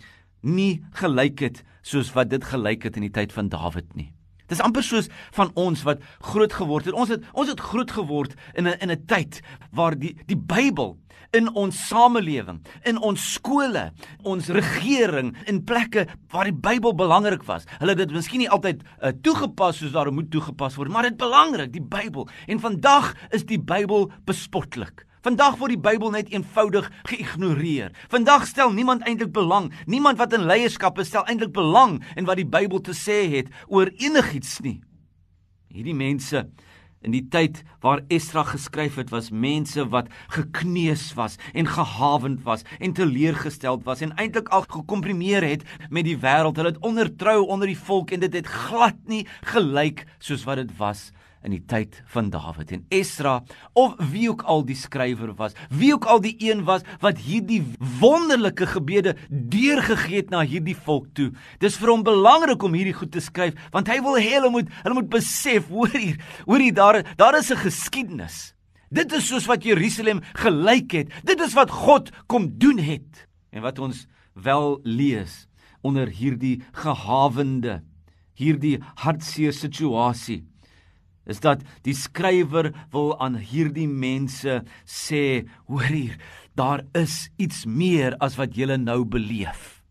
nie 0.43 0.83
gelyk 0.99 1.39
het 1.39 1.63
soos 1.87 2.11
wat 2.17 2.33
dit 2.33 2.43
gelyk 2.43 2.83
het 2.83 2.97
in 2.99 3.07
die 3.07 3.13
tyd 3.15 3.31
van 3.31 3.47
Dawid 3.47 3.95
nie. 3.95 4.09
Dis 4.51 4.59
amper 4.61 4.83
soos 4.85 5.07
van 5.33 5.53
ons 5.57 5.85
wat 5.87 6.03
groot 6.19 6.51
geword 6.53 6.89
het. 6.89 6.97
Ons 6.99 7.13
het 7.15 7.23
ons 7.33 7.49
het 7.49 7.63
groot 7.63 7.91
geword 7.95 8.35
in 8.53 8.67
'n 8.67 8.75
in 8.83 8.91
'n 8.91 9.05
tyd 9.07 9.41
waar 9.71 9.95
die 9.95 10.13
die 10.27 10.37
Bybel 10.37 10.97
in 11.31 11.49
ons 11.55 11.87
samelewing, 11.87 12.61
in 12.83 12.97
ons 12.97 13.33
skole, 13.33 13.91
ons 14.23 14.47
regering, 14.47 15.35
in 15.47 15.63
plekke 15.63 16.07
waar 16.31 16.45
die 16.45 16.53
Bybel 16.53 16.93
belangrik 16.93 17.43
was. 17.43 17.65
Hulle 17.79 17.95
het 17.95 17.97
dit 17.97 18.11
miskien 18.11 18.39
nie 18.39 18.49
altyd 18.49 18.83
uh, 19.01 19.11
toegepas 19.21 19.77
soos 19.77 19.91
daar 19.91 20.11
moet 20.13 20.31
toegepas 20.31 20.75
word, 20.75 20.91
maar 20.91 21.03
dit 21.03 21.17
belangrik, 21.17 21.73
die 21.73 21.81
Bybel. 21.81 22.29
En 22.47 22.59
vandag 22.59 23.15
is 23.31 23.45
die 23.45 23.59
Bybel 23.59 24.11
bespotlik. 24.25 25.05
Vandag 25.25 25.55
word 25.57 25.73
die 25.73 25.81
Bybel 25.81 26.11
net 26.13 26.27
eenvoudig 26.29 26.85
geïgnoreer. 27.09 27.95
Vandag 28.13 28.43
stel 28.45 28.69
niemand 28.75 29.07
eintlik 29.09 29.31
belang, 29.33 29.71
niemand 29.89 30.19
wat 30.21 30.35
in 30.37 30.45
leierskap 30.45 30.99
is 31.01 31.09
stel 31.09 31.25
eintlik 31.25 31.49
belang 31.55 31.97
in 32.13 32.27
wat 32.29 32.37
die 32.37 32.45
Bybel 32.45 32.83
te 32.85 32.93
sê 32.93 33.23
het 33.31 33.49
oor 33.65 33.89
enigiets 33.97 34.59
nie. 34.61 34.83
Hierdie 35.73 35.97
mense 35.97 36.43
in 37.05 37.13
die 37.13 37.23
tyd 37.33 37.63
waar 37.81 38.03
Esdra 38.13 38.43
geskryf 38.51 38.99
het, 39.01 39.09
was 39.13 39.31
mense 39.33 39.87
wat 39.89 40.13
gekneus 40.33 41.07
was 41.17 41.39
en 41.57 41.73
gehavend 41.73 42.45
was 42.45 42.61
en 42.77 42.93
teleurgesteld 42.93 43.81
was 43.89 44.05
en 44.05 44.13
eintlik 44.21 44.53
al 44.53 44.69
gekomprimeer 44.69 45.45
het 45.45 45.65
met 45.89 46.05
die 46.05 46.19
wêreld. 46.21 46.61
Hulle 46.61 46.75
het 46.75 46.85
ondertrou 46.85 47.39
onder 47.49 47.73
die 47.73 47.81
volk 47.81 48.13
en 48.13 48.21
dit 48.21 48.41
het 48.43 48.55
glad 48.69 49.01
nie 49.09 49.25
gelyk 49.55 50.05
soos 50.19 50.45
wat 50.45 50.61
dit 50.61 50.77
was 50.77 51.09
in 51.45 51.53
die 51.53 51.63
tyd 51.69 51.99
van 52.11 52.31
Dawid 52.33 52.71
en 52.73 52.83
Esra 52.93 53.37
of 53.77 53.95
wie 54.11 54.27
ook 54.31 54.43
al 54.49 54.65
die 54.65 54.77
skrywer 54.77 55.35
was, 55.37 55.55
wie 55.69 55.93
ook 55.93 56.07
al 56.09 56.21
die 56.23 56.35
een 56.41 56.63
was 56.67 56.85
wat 57.03 57.21
hierdie 57.21 57.61
wonderlike 57.99 58.67
gebede 58.73 59.15
deurgegee 59.29 60.23
het 60.23 60.33
na 60.33 60.41
hierdie 60.45 60.77
volk 60.87 61.07
toe. 61.17 61.29
Dis 61.61 61.77
vir 61.81 61.93
hom 61.93 62.05
belangrik 62.05 62.65
om 62.65 62.75
hierdie 62.77 62.95
goed 62.97 63.13
te 63.13 63.23
skryf 63.23 63.57
want 63.75 63.89
hy 63.91 63.99
wil 64.05 64.17
hê 64.17 64.35
hulle 64.37 64.51
moet 64.53 64.73
hulle 64.81 64.97
moet 64.97 65.11
besef, 65.13 65.69
hoor 65.69 65.93
hier, 65.93 66.19
hoor 66.47 66.63
hier 66.63 66.75
daar 66.75 67.01
daar 67.17 67.37
is 67.37 67.51
'n 67.51 67.63
geskiedenis. 67.63 68.53
Dit 68.89 69.11
is 69.13 69.27
soos 69.27 69.45
wat 69.45 69.63
Jerusalem 69.63 70.21
gelyk 70.33 70.91
het. 70.91 71.07
Dit 71.23 71.41
is 71.41 71.53
wat 71.53 71.71
God 71.71 72.11
kom 72.27 72.57
doen 72.57 72.77
het 72.77 73.27
en 73.51 73.61
wat 73.61 73.79
ons 73.79 74.07
wel 74.33 74.79
lees 74.83 75.47
onder 75.81 76.07
hierdie 76.07 76.61
gehawende 76.73 77.83
hierdie 78.35 78.79
hartseer 78.95 79.53
situasie 79.53 80.43
is 81.25 81.41
dat 81.43 81.63
die 81.85 81.95
skrywer 81.97 82.71
wil 82.93 83.13
aan 83.21 83.37
hierdie 83.39 83.87
mense 83.89 84.61
sê, 84.85 85.45
hoor 85.69 85.89
hier, 85.89 86.19
daar 86.55 86.85
is 86.95 87.29
iets 87.41 87.65
meer 87.65 88.15
as 88.23 88.37
wat 88.39 88.55
julle 88.55 88.77
nou 88.77 89.03
beleef. 89.05 89.81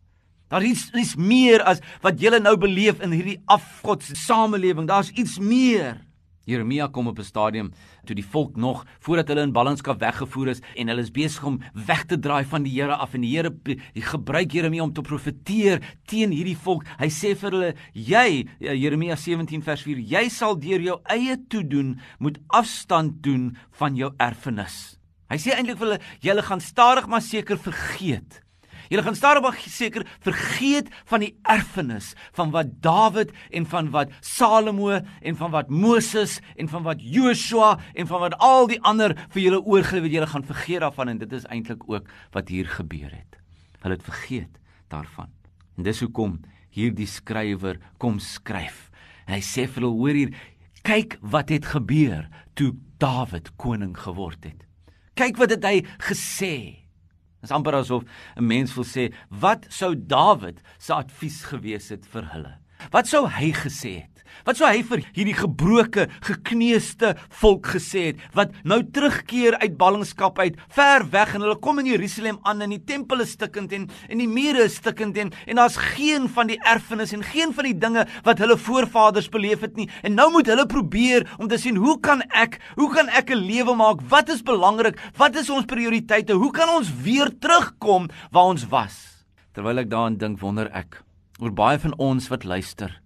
Daar 0.52 0.62
is 0.62 0.86
iets 0.94 1.16
meer 1.18 1.64
as 1.66 1.80
wat 2.04 2.20
julle 2.22 2.38
nou 2.38 2.54
beleef 2.60 3.00
in 3.02 3.14
hierdie 3.16 3.40
afgodse 3.50 4.14
samelewing. 4.14 4.86
Daar's 4.86 5.10
iets 5.10 5.38
meer. 5.42 6.03
Jeremia 6.44 6.88
kom 6.88 7.06
op 7.08 7.18
'n 7.18 7.24
stadium 7.24 7.72
toe 8.04 8.14
die 8.14 8.26
volk 8.26 8.56
nog 8.56 8.84
voordat 9.00 9.28
hulle 9.28 9.40
in 9.40 9.52
ballingskap 9.52 9.98
weggevoer 10.00 10.48
is 10.48 10.60
en 10.76 10.88
hulle 10.88 11.00
is 11.00 11.10
besig 11.10 11.44
om 11.44 11.60
weg 11.72 12.04
te 12.04 12.18
draai 12.18 12.44
van 12.44 12.62
die 12.62 12.72
Here 12.80 12.96
af 12.96 13.14
en 13.14 13.20
die 13.20 13.36
Here 13.36 13.52
gebruik 13.94 14.52
Jeremia 14.52 14.82
om 14.82 14.92
te 14.92 15.00
profeteer 15.00 15.80
teen 16.04 16.30
hierdie 16.30 16.56
volk. 16.56 16.84
Hy 16.98 17.08
sê 17.08 17.34
vir 17.36 17.50
hulle: 17.50 17.74
"Jy, 17.92 18.46
Jeremia 18.60 19.16
17 19.16 19.62
vers 19.62 19.82
4, 19.82 19.98
jy 19.98 20.28
sal 20.28 20.58
deur 20.58 20.80
jou 20.80 21.00
eie 21.04 21.36
toedoen 21.48 22.00
moet 22.18 22.38
afstand 22.48 23.22
doen 23.22 23.56
van 23.70 23.96
jou 23.96 24.12
erfenis." 24.18 24.98
Hy 25.30 25.36
sê 25.36 25.56
eintlik 25.56 25.78
vir 25.78 25.86
hulle: 25.86 26.00
"Julle 26.20 26.42
gaan 26.42 26.60
stadig 26.60 27.06
maar 27.06 27.22
seker 27.22 27.56
vergeet." 27.56 28.43
Julle 28.88 29.02
gaan 29.02 29.16
stadig 29.16 29.60
seker 29.68 30.06
vergeet 30.24 30.90
van 31.10 31.24
die 31.24 31.32
erfenis 31.42 32.12
van 32.36 32.50
wat 32.54 32.80
Dawid 32.84 33.32
en 33.50 33.66
van 33.66 33.90
wat 33.94 34.12
Salomo 34.20 34.90
en 34.94 35.36
van 35.36 35.50
wat 35.50 35.70
Moses 35.70 36.40
en 36.56 36.68
van 36.68 36.82
wat 36.82 37.00
Joshua 37.00 37.78
en 37.94 38.06
van 38.06 38.20
wat 38.20 38.36
al 38.38 38.68
die 38.70 38.80
ander 38.82 39.16
vir 39.30 39.42
julle 39.42 39.62
oorgelewer 39.62 40.08
het. 40.08 40.16
Julle 40.18 40.32
gaan 40.32 40.48
vergeet 40.48 40.84
daarvan 40.84 41.14
en 41.14 41.22
dit 41.22 41.32
is 41.32 41.46
eintlik 41.48 41.86
ook 41.88 42.10
wat 42.36 42.48
hier 42.48 42.68
gebeur 42.68 43.10
het. 43.10 43.40
Hulle 43.80 43.96
het 43.96 44.04
vergeet 44.04 44.60
daarvan. 44.92 45.30
En 45.76 45.86
dis 45.86 46.00
hoekom 46.00 46.40
hierdie 46.74 47.08
skrywer 47.08 47.80
kom 47.98 48.18
skryf. 48.22 48.90
Hy 49.30 49.40
sê 49.40 49.66
vir 49.68 49.82
hulle 49.82 49.94
hoor 49.94 50.18
hier 50.18 50.34
kyk 50.84 51.18
wat 51.22 51.52
het 51.54 51.72
gebeur 51.72 52.28
toe 52.58 52.74
Dawid 53.02 53.50
koning 53.60 53.96
geword 53.98 54.44
het. 54.46 54.64
Kyk 55.18 55.38
wat 55.40 55.54
het 55.54 55.64
hy 55.66 55.82
gesê. 56.02 56.83
Dit 57.44 57.50
is 57.50 57.56
amper 57.56 57.76
asof 57.76 58.04
'n 58.40 58.46
mens 58.46 58.72
wil 58.74 58.86
sê, 58.88 59.12
wat 59.28 59.66
sou 59.68 59.92
Dawid 59.94 60.62
se 60.78 60.94
advies 60.94 61.44
gewees 61.44 61.90
het 61.92 62.06
vir 62.08 62.24
hulle? 62.32 62.54
Wat 62.90 63.06
sou 63.06 63.26
hy 63.28 63.52
gesê 63.52 63.94
het? 64.02 64.14
Wat 64.44 64.58
sou 64.58 64.66
hy 64.68 64.82
vir 64.84 65.02
hierdie 65.14 65.36
gebroke, 65.36 66.06
gekneusde 66.26 67.14
volk 67.40 67.70
gesê 67.76 68.08
het 68.10 68.22
wat 68.36 68.52
nou 68.66 68.80
terugkeer 68.82 69.56
uit 69.62 69.76
ballingskap 69.80 70.40
uit, 70.42 70.58
ver 70.74 71.06
weg 71.12 71.34
en 71.36 71.44
hulle 71.46 71.56
kom 71.62 71.80
in 71.80 71.88
Jerusalem 71.92 72.40
aan 72.44 72.64
en 72.66 72.74
die 72.74 72.82
tempel 72.82 73.22
is 73.24 73.34
stukkend 73.38 73.72
en 73.76 73.86
en 74.08 74.20
die 74.20 74.28
mure 74.28 74.66
is 74.68 74.76
stukkend 74.80 75.16
en 75.20 75.32
en 75.46 75.60
daar's 75.60 75.78
geen 75.94 76.28
van 76.36 76.50
die 76.50 76.58
erfenis 76.74 77.14
en 77.16 77.24
geen 77.24 77.54
van 77.56 77.68
die 77.70 77.76
dinge 77.86 78.04
wat 78.26 78.42
hulle 78.42 78.58
voorvaders 78.60 79.30
beleef 79.32 79.64
het 79.64 79.78
nie. 79.80 79.88
En 80.02 80.16
nou 80.18 80.30
moet 80.34 80.50
hulle 80.50 80.66
probeer 80.68 81.28
om 81.38 81.48
te 81.48 81.60
sien 81.60 81.78
hoe 81.80 81.96
kan 82.04 82.20
ek, 82.34 82.60
hoe 82.76 82.90
kan 82.92 83.08
ek 83.08 83.30
'n 83.30 83.40
lewe 83.40 83.74
maak? 83.74 84.02
Wat 84.10 84.28
is 84.28 84.42
belangrik? 84.42 85.00
Wat 85.16 85.36
is 85.36 85.50
ons 85.50 85.64
prioriteite? 85.64 86.32
Hoe 86.32 86.50
kan 86.52 86.68
ons 86.68 86.90
weer 87.02 87.30
terugkom 87.38 88.08
waar 88.30 88.52
ons 88.52 88.68
was? 88.68 89.24
Terwyl 89.54 89.78
ek 89.78 89.90
daaraan 89.90 90.18
dink, 90.18 90.40
wonder 90.40 90.68
ek 90.74 91.04
oor 91.38 91.52
baie 91.52 91.78
van 91.78 91.96
ons 91.98 92.28
wat 92.28 92.44
luister. 92.44 93.03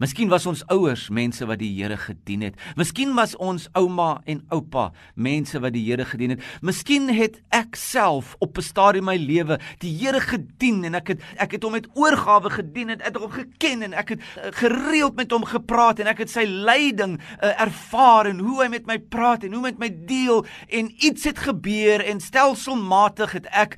Miskien 0.00 0.30
was 0.32 0.46
ons 0.48 0.62
ouers 0.72 1.08
mense 1.12 1.44
wat 1.44 1.58
die 1.60 1.68
Here 1.76 1.96
gedien 2.00 2.40
het. 2.40 2.54
Miskien 2.76 3.12
was 3.14 3.34
ons 3.36 3.66
ouma 3.76 4.22
en 4.24 4.40
oupa 4.48 4.90
mense 5.14 5.60
wat 5.60 5.74
die 5.74 5.82
Here 5.84 6.06
gedien 6.08 6.30
het. 6.32 6.44
Miskien 6.64 7.10
het 7.12 7.36
ek 7.52 7.76
self 7.76 8.34
op 8.40 8.56
'n 8.56 8.62
stadium 8.62 9.00
in 9.00 9.04
my 9.04 9.16
lewe 9.16 9.58
die 9.80 9.92
Here 9.92 10.20
gedien 10.20 10.84
en 10.84 10.94
ek 10.94 11.08
het 11.08 11.20
ek 11.36 11.52
het 11.52 11.62
hom 11.62 11.72
met 11.72 11.88
oorgawe 11.94 12.50
gedien 12.50 12.90
en 12.90 13.00
ek 13.00 13.12
het 13.12 13.16
hom 13.16 13.30
geken 13.30 13.82
en 13.82 13.92
ek 13.92 14.08
het 14.08 14.20
uh, 14.20 14.50
gereeld 14.60 15.16
met 15.16 15.30
hom 15.32 15.44
gepraat 15.44 16.00
en 16.00 16.06
ek 16.06 16.18
het 16.24 16.30
sy 16.30 16.44
leiding 16.44 17.18
uh, 17.42 17.60
ervaar 17.60 18.26
en 18.26 18.38
hoe 18.38 18.62
hy 18.62 18.68
met 18.68 18.86
my 18.86 18.98
praat 18.98 19.44
en 19.44 19.52
hoe 19.52 19.62
met 19.62 19.78
my 19.78 19.90
deel 20.06 20.44
en 20.68 20.90
iets 21.04 21.24
het 21.24 21.38
gebeur 21.38 22.04
en 22.04 22.20
stelselmatig 22.20 23.32
het 23.32 23.46
ek 23.52 23.76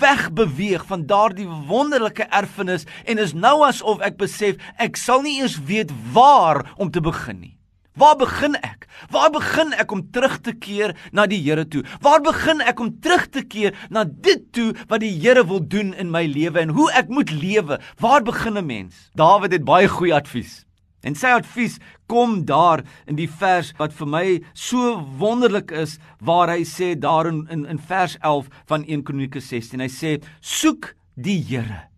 wegbeweeg 0.00 0.86
van 0.86 1.06
daardie 1.06 1.48
wonderlike 1.68 2.26
erfenis 2.30 2.86
en 3.04 3.18
is 3.18 3.34
nou 3.34 3.62
asof 3.66 4.00
ek 4.00 4.16
besef 4.16 4.56
ek 4.78 4.96
sal 4.96 5.22
nie 5.22 5.40
eers 5.40 5.51
weet 5.66 5.90
waar 6.12 6.72
om 6.76 6.90
te 6.90 7.00
begin 7.00 7.40
nie. 7.40 7.56
Waar 7.92 8.16
begin 8.16 8.54
ek? 8.56 8.86
Waar 9.12 9.30
begin 9.30 9.74
ek 9.76 9.90
om 9.92 10.00
terug 10.10 10.38
te 10.40 10.54
keer 10.56 10.94
na 11.12 11.26
die 11.28 11.40
Here 11.44 11.66
toe? 11.68 11.82
Waar 12.00 12.22
begin 12.24 12.62
ek 12.64 12.80
om 12.80 12.88
terug 13.04 13.26
te 13.28 13.42
keer 13.44 13.76
na 13.92 14.04
dit 14.04 14.46
toe 14.56 14.70
wat 14.88 15.02
die 15.04 15.12
Here 15.12 15.44
wil 15.44 15.60
doen 15.60 15.92
in 15.92 16.08
my 16.12 16.24
lewe 16.24 16.62
en 16.62 16.72
hoe 16.72 16.88
ek 16.96 17.12
moet 17.12 17.30
lewe? 17.30 17.80
Waar 18.00 18.24
begin 18.24 18.56
'n 18.56 18.66
mens? 18.66 19.10
Dawid 19.14 19.52
het 19.52 19.64
baie 19.64 19.88
goeie 19.88 20.14
advies. 20.14 20.64
En 21.02 21.14
sy 21.14 21.26
advies 21.26 21.78
kom 22.06 22.44
daar 22.44 22.84
in 23.06 23.16
die 23.16 23.28
vers 23.28 23.72
wat 23.78 23.92
vir 23.92 24.06
my 24.06 24.26
so 24.54 25.02
wonderlik 25.18 25.70
is 25.70 25.98
waar 26.20 26.48
hy 26.48 26.62
sê 26.64 26.94
daar 26.94 27.26
in 27.26 27.46
in, 27.50 27.66
in 27.66 27.78
vers 27.78 28.16
11 28.20 28.46
van 28.66 28.84
1 28.84 29.02
Kronieke 29.02 29.40
16. 29.40 29.80
Hy 29.80 29.88
sê: 29.88 30.22
"Soek 30.40 30.94
die 31.14 31.42
Here 31.42 31.88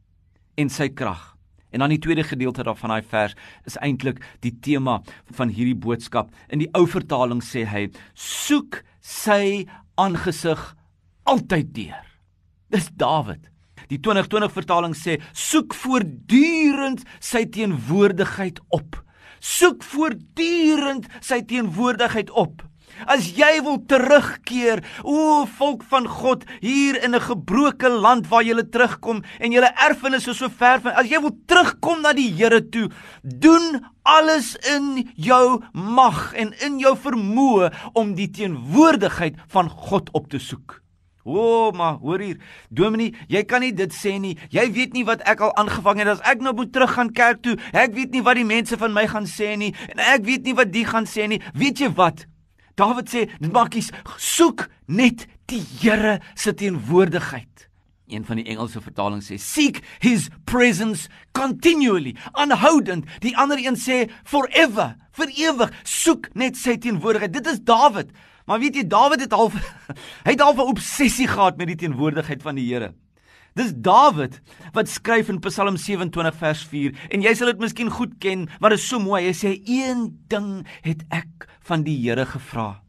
en 0.56 0.68
sy 0.68 0.88
krag." 0.88 1.33
En 1.75 1.83
dan 1.83 1.90
die 1.90 1.99
tweede 1.99 2.23
gedeelte 2.23 2.62
daarvan 2.62 2.93
daai 2.95 3.02
vers 3.02 3.35
is 3.66 3.75
eintlik 3.83 4.21
die 4.47 4.52
tema 4.62 5.00
van 5.35 5.50
hierdie 5.50 5.75
boodskap. 5.75 6.31
In 6.54 6.62
die 6.62 6.71
ou 6.78 6.87
vertaling 6.87 7.43
sê 7.43 7.64
hy: 7.66 7.88
"Soek 8.14 8.85
sy 9.02 9.66
aangesig 9.99 10.62
altyd 11.26 11.75
deur." 11.75 12.07
Dis 12.71 12.87
Dawid. 12.95 13.50
Die 13.90 13.99
2020 13.99 14.52
vertaling 14.54 14.95
sê: 14.95 15.19
"Soek 15.33 15.75
voortdurend 15.75 17.02
sy 17.19 17.45
teenwoordigheid 17.45 18.61
op." 18.69 19.02
Soek 19.40 19.83
voortdurend 19.83 21.11
sy 21.21 21.43
teenwoordigheid 21.43 22.31
op. 22.31 22.62
As 23.06 23.30
jy 23.36 23.60
wil 23.64 23.80
terugkeer, 23.86 24.82
o 25.02 25.44
volk 25.58 25.84
van 25.90 26.06
God, 26.08 26.44
hier 26.60 27.02
in 27.02 27.14
'n 27.14 27.20
gebroke 27.20 27.88
land 27.88 28.28
waar 28.28 28.42
jy 28.42 28.62
terugkom 28.70 29.22
en 29.40 29.52
jou 29.52 29.64
erfenis 29.64 30.28
is 30.28 30.38
so 30.38 30.48
ver 30.48 30.80
van, 30.80 30.92
as 30.92 31.08
jy 31.08 31.20
wil 31.20 31.36
terugkom 31.46 32.02
na 32.02 32.12
die 32.12 32.32
Here 32.34 32.68
toe, 32.68 32.90
doen 33.22 33.84
alles 34.02 34.56
in 34.56 35.08
jou 35.16 35.62
mag 35.72 36.32
en 36.34 36.52
in 36.60 36.78
jou 36.78 36.96
vermoë 36.96 37.72
om 37.94 38.14
die 38.14 38.30
teenwoordigheid 38.30 39.36
van 39.48 39.68
God 39.68 40.10
op 40.12 40.28
te 40.28 40.38
soek. 40.38 40.84
O, 41.24 41.70
maar 41.72 41.94
hoor 41.94 42.20
hier, 42.20 42.40
Dominee, 42.68 43.14
jy 43.32 43.40
kan 43.48 43.62
nie 43.64 43.72
dit 43.72 43.92
sê 43.96 44.18
nie. 44.20 44.34
Jy 44.52 44.66
weet 44.76 44.92
nie 44.92 45.06
wat 45.08 45.25
ek 45.25 45.40
al 45.40 45.54
aangevang 45.56 46.02
het 46.02 46.10
as 46.12 46.21
ek 46.28 46.45
nou 46.45 46.52
moet 46.52 46.73
terug 46.73 46.92
gaan 46.99 47.12
kerk 47.16 47.40
toe. 47.47 47.56
Ek 47.73 47.97
weet 47.97 48.12
nie 48.12 48.21
wat 48.26 48.36
die 48.36 48.45
mense 48.45 48.76
van 48.76 48.92
my 48.92 49.06
gaan 49.08 49.28
sê 49.30 49.54
nie 49.56 49.73
en 49.88 50.04
ek 50.04 50.26
weet 50.28 50.45
nie 50.45 50.56
wat 50.58 50.73
die 50.75 50.84
gaan 50.84 51.08
sê 51.08 51.25
nie. 51.30 51.40
Weet 51.56 51.80
jy 51.80 51.88
wat? 51.97 52.26
Dawid 52.75 53.10
sê, 53.10 53.28
dit 53.39 53.52
maak 53.54 53.76
iets 53.78 53.93
soek 54.19 54.67
net 54.91 55.28
die 55.50 55.63
Here 55.80 56.19
se 56.34 56.54
teenwoordigheid. 56.54 57.69
Een 58.10 58.25
van 58.26 58.41
die 58.41 58.47
Engelse 58.52 58.82
vertalings 58.84 59.30
sê 59.30 59.39
seek 59.41 59.80
his 60.02 60.28
presence 60.45 61.08
continually, 61.37 62.15
aanhoudend. 62.32 63.06
Die 63.25 63.37
ander 63.39 63.60
een 63.63 63.78
sê 63.80 64.04
forever, 64.28 64.97
vir 65.15 65.32
ewig. 65.39 65.73
Soek 65.87 66.28
net 66.34 66.58
sy 66.60 66.76
teenwoordigheid. 66.82 67.32
Dit 67.32 67.49
is 67.52 67.63
Dawid. 67.63 68.10
Maar 68.45 68.60
weet 68.60 68.76
jy, 68.80 68.84
Dawid 68.91 69.25
het 69.25 69.32
half 69.32 69.54
hy 70.26 70.34
het 70.34 70.45
half 70.45 70.58
'n 70.58 70.75
obsessie 70.75 71.28
gehad 71.30 71.56
met 71.56 71.71
die 71.73 71.80
teenwoordigheid 71.87 72.43
van 72.43 72.58
die 72.60 72.67
Here. 72.73 72.93
Dis 73.54 73.71
Dawid 73.86 74.40
wat 74.75 74.90
skryf 74.90 75.28
in 75.30 75.38
Psalm 75.45 75.76
27 75.78 76.34
vers 76.40 76.62
4 76.71 76.97
en 77.14 77.23
jy 77.23 77.34
sal 77.38 77.52
dit 77.52 77.60
miskien 77.62 77.93
goed 77.95 78.17
ken, 78.23 78.49
maar 78.58 78.75
dit 78.75 78.82
is 78.82 78.88
so 78.90 78.99
mooi. 78.99 79.23
Hy 79.28 79.34
sê 79.38 79.54
een 79.62 80.08
ding 80.30 80.64
het 80.82 81.04
ek 81.14 81.47
van 81.69 81.86
die 81.86 81.95
Here 82.02 82.26
gevra. 82.26 82.80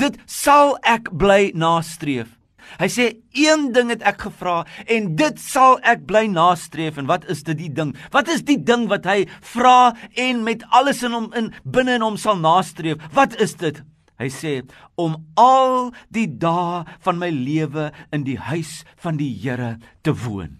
Dit 0.00 0.16
sal 0.24 0.78
ek 0.86 1.12
bly 1.12 1.50
nastreef. 1.58 2.38
Hy 2.76 2.88
sê 2.92 3.06
een 3.36 3.70
ding 3.72 3.92
het 3.92 4.02
ek 4.06 4.26
gevra 4.26 4.62
en 4.92 5.12
dit 5.16 5.40
sal 5.40 5.78
ek 5.88 6.04
bly 6.08 6.26
nastreef 6.32 6.98
en 7.00 7.08
wat 7.08 7.24
is 7.32 7.44
dit 7.46 7.56
die 7.60 7.70
ding? 7.72 7.94
Wat 8.12 8.28
is 8.32 8.44
die 8.48 8.58
ding 8.60 8.88
wat 8.92 9.08
hy 9.08 9.22
vra 9.54 9.94
en 10.16 10.44
met 10.44 10.64
alles 10.76 11.04
in 11.04 11.16
hom 11.16 11.30
in 11.36 11.52
binne 11.64 11.96
in 11.96 12.04
hom 12.04 12.20
sal 12.20 12.36
nastreef? 12.40 13.00
Wat 13.16 13.36
is 13.40 13.56
dit? 13.60 13.80
Hy 14.18 14.28
sê 14.34 14.52
om 14.98 15.16
al 15.38 15.92
die 16.14 16.26
dae 16.26 16.84
van 17.04 17.20
my 17.20 17.30
lewe 17.30 17.90
in 18.14 18.24
die 18.26 18.38
huis 18.38 18.82
van 18.98 19.18
die 19.20 19.30
Here 19.38 19.76
te 20.02 20.14
woon. 20.26 20.58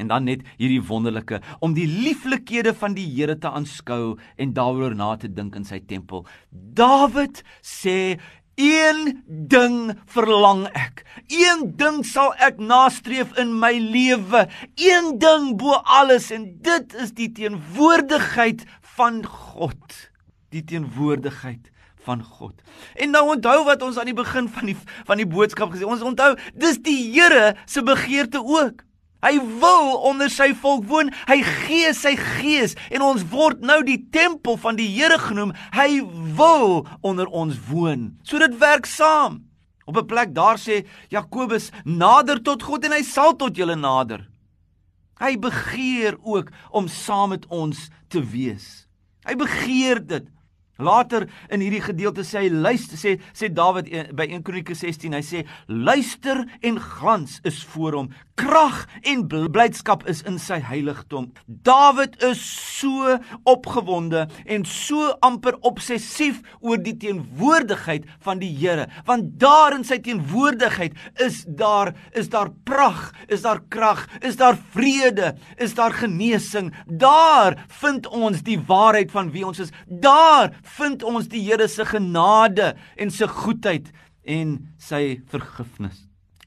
En 0.00 0.08
dan 0.10 0.24
net 0.26 0.42
hierdie 0.58 0.82
wonderlike 0.82 1.38
om 1.62 1.76
die 1.76 1.86
lieflikhede 1.86 2.72
van 2.74 2.96
die 2.96 3.06
Here 3.12 3.36
te 3.38 3.52
aanskou 3.52 4.16
en 4.40 4.54
daaroor 4.56 4.96
na 4.96 5.14
te 5.20 5.28
dink 5.28 5.54
in 5.58 5.68
sy 5.68 5.82
tempel. 5.84 6.24
Dawid 6.50 7.44
sê 7.62 8.16
Een 8.54 9.24
ding 9.26 9.96
verlang 10.06 10.68
ek. 10.78 11.02
Een 11.26 11.72
ding 11.74 12.04
sal 12.06 12.36
ek 12.38 12.60
nastreef 12.62 13.32
in 13.42 13.50
my 13.58 13.72
lewe. 13.82 14.44
Een 14.78 15.16
ding 15.18 15.48
bo 15.58 15.80
alles 15.82 16.30
en 16.30 16.46
dit 16.62 16.94
is 17.02 17.10
die 17.18 17.32
teenwoordigheid 17.34 18.62
van 18.94 19.24
God. 19.26 19.98
Die 20.54 20.62
teenwoordigheid 20.62 21.73
van 22.04 22.22
God. 22.22 22.54
En 22.94 23.14
nou 23.14 23.24
onthou 23.34 23.64
wat 23.64 23.82
ons 23.82 23.98
aan 23.98 24.10
die 24.10 24.16
begin 24.16 24.48
van 24.48 24.68
die 24.70 24.76
van 25.08 25.20
die 25.20 25.28
boodskap 25.28 25.72
gesê. 25.72 25.86
Ons 25.88 26.04
onthou, 26.04 26.34
dis 26.54 26.80
die 26.84 26.98
Here 27.14 27.54
se 27.66 27.82
begeerte 27.82 28.42
ook. 28.44 28.84
Hy 29.24 29.38
wil 29.60 29.94
onder 30.04 30.28
sy 30.28 30.50
volk 30.60 30.84
woon. 30.90 31.08
Hy 31.28 31.38
gee 31.64 31.94
sy 31.96 32.12
gees 32.20 32.76
en 32.92 33.04
ons 33.06 33.24
word 33.32 33.64
nou 33.64 33.80
die 33.86 34.02
tempel 34.12 34.58
van 34.60 34.76
die 34.76 34.90
Here 34.92 35.16
genoem. 35.22 35.54
Hy 35.72 36.02
wil 36.36 36.84
onder 37.00 37.30
ons 37.32 37.56
woon. 37.70 38.12
So 38.22 38.42
dit 38.42 38.58
werk 38.60 38.86
saam. 38.90 39.40
Op 39.88 39.96
'n 39.96 40.06
plek 40.06 40.34
daar 40.34 40.56
sê 40.56 40.84
Jakobus 41.08 41.70
nader 41.84 42.42
tot 42.42 42.62
God 42.62 42.84
en 42.84 42.92
hy 42.92 43.02
sal 43.02 43.36
tot 43.36 43.56
julle 43.56 43.76
nader. 43.76 44.28
Hy 45.20 45.38
begeer 45.38 46.16
ook 46.22 46.50
om 46.70 46.88
saam 46.88 47.28
met 47.28 47.46
ons 47.46 47.88
te 48.08 48.20
wees. 48.20 48.88
Hy 49.24 49.34
begeer 49.34 50.06
dit. 50.06 50.26
Later 50.76 51.28
in 51.54 51.62
hierdie 51.62 51.82
gedeelte 51.84 52.24
sê 52.26 52.44
hy 52.44 52.50
luister 52.50 52.98
sê 52.98 53.14
sê 53.30 53.50
Dawid 53.54 53.86
by 54.16 54.26
1 54.26 54.42
Kronieke 54.46 54.74
16 54.74 55.14
hy 55.14 55.22
sê 55.22 55.44
luister 55.70 56.42
en 56.66 56.80
glans 56.82 57.38
is 57.46 57.60
voor 57.74 58.00
hom. 58.00 58.08
Krag 58.34 58.80
en 59.06 59.22
blydskap 59.30 60.02
is 60.10 60.24
in 60.26 60.40
sy 60.42 60.58
heiligdom. 60.58 61.28
Dawid 61.46 62.18
is 62.26 62.42
so 62.42 63.14
opgewonde 63.46 64.24
en 64.50 64.66
so 64.66 65.12
amper 65.22 65.60
obsessief 65.62 66.42
oor 66.58 66.82
die 66.82 66.96
teenwoordigheid 66.98 68.10
van 68.26 68.42
die 68.42 68.50
Here 68.54 68.88
want 69.06 69.36
daar 69.38 69.76
in 69.78 69.86
sy 69.86 70.00
teenwoordigheid 70.02 70.98
is 71.22 71.44
daar 71.46 71.92
is 72.18 72.32
daar 72.34 72.50
prag 72.66 73.12
is 73.28 73.46
daar 73.46 73.62
krag 73.70 74.08
is 74.26 74.40
daar 74.40 74.58
vrede 74.74 75.36
is 75.62 75.78
daar 75.78 75.94
genesing. 75.94 76.72
Daar 76.86 77.60
vind 77.80 78.10
ons 78.10 78.42
die 78.42 78.58
waarheid 78.58 79.14
van 79.14 79.30
wie 79.30 79.46
ons 79.46 79.62
is. 79.62 79.72
Daar 79.86 80.50
vind 80.78 81.04
ons 81.06 81.28
die 81.30 81.42
Here 81.44 81.68
se 81.68 81.86
genade 81.88 82.74
en 82.96 83.10
se 83.10 83.28
goedheid 83.28 83.92
en 84.24 84.58
sy 84.80 85.20
vergifnis. 85.30 86.04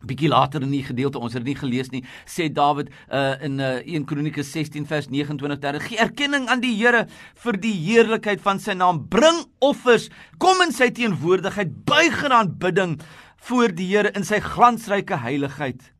Bietjie 0.07 0.29
later 0.29 0.61
in 0.61 0.71
die 0.75 0.83
gedeelte 0.85 1.17
ons 1.17 1.33
het 1.33 1.41
dit 1.41 1.55
nie 1.55 1.59
gelees 1.59 1.89
nie, 1.89 2.03
sê 2.29 2.51
Dawid 2.53 2.91
uh, 3.09 3.33
in 3.43 3.57
uh, 3.57 3.79
1 3.81 4.05
Kronieke 4.09 4.45
16 4.45 4.85
vers 4.85 5.07
29 5.09 5.61
ter 5.63 5.79
gee 5.87 5.97
erkenning 6.01 6.45
aan 6.53 6.61
die 6.61 6.75
Here 6.77 7.07
vir 7.41 7.57
die 7.61 7.73
heerlikheid 7.73 8.43
van 8.45 8.61
sy 8.61 8.77
naam, 8.77 9.07
bring 9.09 9.41
offers, 9.65 10.11
kom 10.37 10.61
in 10.65 10.75
sy 10.75 10.91
teenwoordigheid, 10.93 11.73
buig 11.89 12.21
in 12.29 12.35
aanbidding. 12.35 12.99
voor 13.47 13.71
die 13.71 13.87
Here 13.87 14.11
in 14.17 14.25
sy 14.27 14.39
glansryke 14.43 15.21
heiligheid 15.23 15.91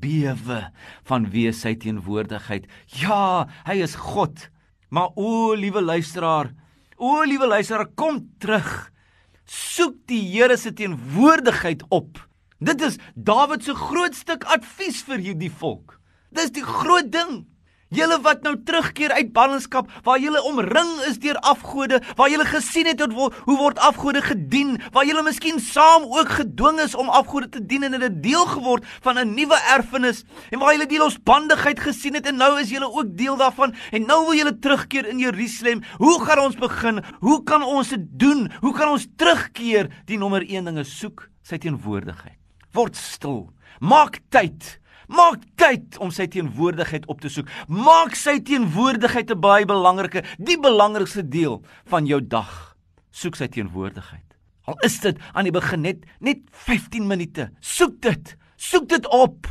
bewe 0.00 0.62
vanweë 1.08 1.52
sy 1.54 1.74
teenwoordigheid. 1.82 2.66
Ja, 3.00 3.46
hy 3.66 3.80
is 3.84 3.96
God. 4.00 4.48
Maar 4.90 5.12
o, 5.18 5.54
liewe 5.58 5.82
luisteraar, 5.82 6.52
o, 6.96 7.22
liewe 7.24 7.46
luisteraar, 7.46 7.88
kom 7.94 8.22
terug. 8.42 8.90
Soek 9.46 9.98
die 10.10 10.22
Here 10.32 10.56
se 10.58 10.72
teenwoordigheid 10.74 11.84
op. 11.94 12.18
Dit 12.58 12.80
is 12.82 12.96
Dawid 13.14 13.64
se 13.64 13.74
groot 13.76 14.16
stuk 14.16 14.46
advies 14.50 15.02
vir 15.06 15.22
hierdie 15.22 15.52
volk. 15.52 15.98
Dis 16.34 16.50
die 16.56 16.64
groot 16.64 17.12
ding. 17.12 17.44
Julle 17.96 18.18
wat 18.20 18.42
nou 18.44 18.52
terugkeer 18.68 19.14
uit 19.16 19.32
ballingskap 19.32 19.88
waar 20.04 20.18
julle 20.20 20.42
omring 20.44 20.90
is 21.08 21.16
deur 21.22 21.38
afgode, 21.48 22.02
waar 22.18 22.28
julle 22.28 22.44
gesien 22.48 22.88
het 22.90 23.00
hoe 23.00 23.56
word 23.56 23.78
afgode 23.80 24.20
gedien, 24.24 24.74
waar 24.92 25.06
julle 25.08 25.22
miskien 25.24 25.60
saam 25.62 26.04
ook 26.12 26.34
gedwing 26.40 26.80
is 26.84 26.96
om 26.98 27.08
afgode 27.08 27.48
te 27.54 27.62
dien 27.64 27.86
en 27.88 27.96
dit 27.96 28.04
'n 28.10 28.20
deel 28.20 28.44
geword 28.52 28.84
van 29.00 29.18
'n 29.18 29.34
nuwe 29.34 29.56
erfenis 29.76 30.24
en 30.50 30.58
waar 30.58 30.74
julle 30.74 30.86
die 30.86 30.98
losbandigheid 30.98 31.80
gesien 31.80 32.14
het 32.14 32.26
en 32.26 32.36
nou 32.36 32.60
is 32.60 32.70
julle 32.70 32.92
ook 32.92 33.16
deel 33.16 33.36
daarvan 33.36 33.74
en 33.92 34.06
nou 34.06 34.24
wil 34.26 34.34
julle 34.34 34.58
terugkeer 34.58 35.06
in 35.06 35.18
Jerusalem. 35.18 35.82
Hoe 35.98 36.24
gaan 36.24 36.38
ons 36.38 36.56
begin? 36.56 37.04
Hoe 37.20 37.42
kan 37.42 37.62
ons 37.62 37.88
dit 37.88 38.06
doen? 38.18 38.50
Hoe 38.60 38.74
kan 38.74 38.88
ons 38.88 39.06
terugkeer? 39.16 39.88
Die 40.04 40.18
nommer 40.18 40.42
1 40.42 40.64
ding 40.64 40.78
is 40.78 40.98
soek 40.98 41.28
sy 41.42 41.58
teenwoordigheid. 41.58 42.38
Word 42.72 42.96
stil. 42.96 43.52
Maak 43.80 44.20
tyd. 44.28 44.80
Maak 45.06 45.42
tyd 45.54 45.98
om 46.02 46.10
sy 46.10 46.26
teenwoordigheid 46.30 47.06
op 47.06 47.20
te 47.22 47.30
soek. 47.30 47.48
Maak 47.70 48.16
sy 48.18 48.40
teenwoordigheid 48.42 49.30
'n 49.30 49.40
baie 49.40 49.64
belangrike, 49.64 50.24
die 50.38 50.58
belangrikste 50.58 51.22
deel 51.22 51.62
van 51.86 52.06
jou 52.06 52.20
dag. 52.20 52.76
Soek 53.10 53.36
sy 53.36 53.46
teenwoordigheid. 53.46 54.36
Al 54.66 54.78
is 54.82 54.98
dit 55.00 55.16
aan 55.32 55.44
die 55.44 55.54
begin 55.54 55.82
net 55.82 56.04
net 56.20 56.38
15 56.50 57.06
minute. 57.06 57.50
Soek 57.60 58.00
dit. 58.02 58.36
Soek 58.56 58.88
dit 58.88 59.06
op. 59.06 59.46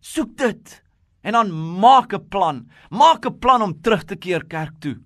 Soek 0.00 0.36
dit. 0.36 0.82
En 1.22 1.32
dan 1.32 1.50
maak 1.80 2.12
'n 2.12 2.28
plan. 2.28 2.68
Maak 2.90 3.26
'n 3.26 3.38
plan 3.38 3.62
om 3.62 3.80
terug 3.80 4.04
te 4.04 4.16
keer 4.16 4.44
kerk 4.44 4.80
toe. 4.80 4.98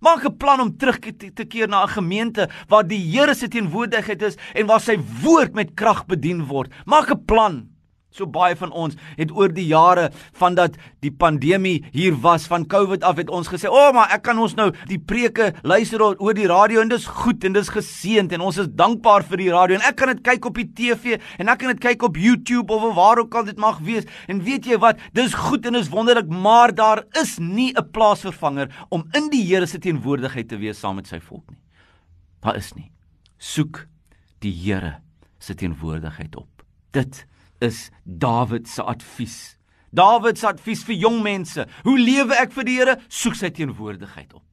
Maak 0.00 0.24
'n 0.24 0.36
plan 0.36 0.60
om 0.60 0.76
terug 0.76 0.98
te 0.98 1.44
keer 1.44 1.68
na 1.68 1.84
'n 1.84 1.88
gemeente 1.88 2.48
waar 2.68 2.86
die 2.86 3.00
Here 3.00 3.34
se 3.34 3.48
teenwoordigheid 3.48 4.22
is 4.22 4.36
en 4.54 4.66
waar 4.66 4.80
sy 4.80 4.98
woord 5.22 5.54
met 5.54 5.74
krag 5.74 6.06
bedien 6.06 6.44
word. 6.44 6.72
Maak 6.84 7.10
'n 7.10 7.24
plan. 7.24 7.77
So 8.18 8.26
baie 8.26 8.56
van 8.58 8.72
ons 8.74 8.96
het 9.14 9.30
oor 9.30 9.52
die 9.54 9.68
jare 9.70 10.08
van 10.40 10.56
dat 10.58 10.74
die 11.04 11.12
pandemie 11.14 11.84
hier 11.94 12.16
was 12.18 12.48
van 12.50 12.66
COVID 12.66 13.04
af 13.06 13.20
het 13.20 13.30
ons 13.30 13.48
gesê, 13.48 13.70
"O, 13.70 13.76
oh, 13.78 13.92
maar 13.94 14.10
ek 14.10 14.22
kan 14.22 14.38
ons 14.38 14.54
nou 14.54 14.72
die 14.88 14.98
preke 14.98 15.54
luister 15.62 16.02
oor 16.02 16.34
die 16.34 16.48
radio 16.48 16.80
en 16.80 16.88
dis 16.88 17.06
goed 17.06 17.44
en 17.44 17.52
dis 17.52 17.68
geseënd 17.68 18.32
en 18.32 18.40
ons 18.40 18.58
is 18.58 18.66
dankbaar 18.66 19.22
vir 19.22 19.36
die 19.36 19.50
radio 19.50 19.76
en 19.76 19.82
ek 19.82 19.96
kan 19.96 20.08
dit 20.08 20.22
kyk 20.22 20.46
op 20.46 20.54
die 20.54 20.72
TV 20.74 21.20
en 21.38 21.48
ek 21.48 21.58
kan 21.58 21.68
dit 21.68 21.80
kyk 21.80 22.02
op 22.02 22.16
YouTube 22.16 22.72
of 22.72 22.94
waar 22.94 23.18
ook 23.18 23.34
al 23.34 23.44
dit 23.44 23.58
mag 23.58 23.78
wees." 23.78 24.04
En 24.26 24.42
weet 24.42 24.66
jy 24.66 24.78
wat? 24.78 24.98
Dis 25.12 25.34
goed 25.34 25.66
en 25.66 25.72
dis 25.72 25.88
wonderlik, 25.88 26.28
maar 26.28 26.74
daar 26.74 27.04
is 27.20 27.38
nie 27.38 27.72
'n 27.72 27.90
plaasvervanger 27.90 28.68
om 28.88 29.04
in 29.12 29.30
die 29.30 29.44
Here 29.48 29.66
se 29.66 29.78
teenwoordigheid 29.78 30.48
te 30.48 30.56
wees 30.56 30.78
saam 30.78 30.96
met 30.96 31.06
sy 31.06 31.20
volk 31.20 31.50
nie. 31.50 31.60
Daar 32.40 32.56
is 32.56 32.74
nie. 32.74 32.90
Soek 33.38 33.86
die 34.40 34.52
Here 34.52 35.00
se 35.38 35.54
teenwoordigheid 35.54 36.36
op. 36.36 36.64
Dit 36.90 37.26
is 37.60 37.90
Dawid 38.04 38.68
se 38.68 38.82
advies. 38.82 39.56
Dawid 39.94 40.38
se 40.38 40.46
advies 40.46 40.84
vir 40.84 40.98
jong 41.00 41.22
mense. 41.22 41.66
Hoe 41.84 41.98
lewe 41.98 42.36
ek 42.38 42.52
vir 42.56 42.68
die 42.68 42.76
Here? 42.78 42.98
Soek 43.08 43.38
sy 43.38 43.50
teenwoordigheid 43.54 44.34
op. 44.34 44.44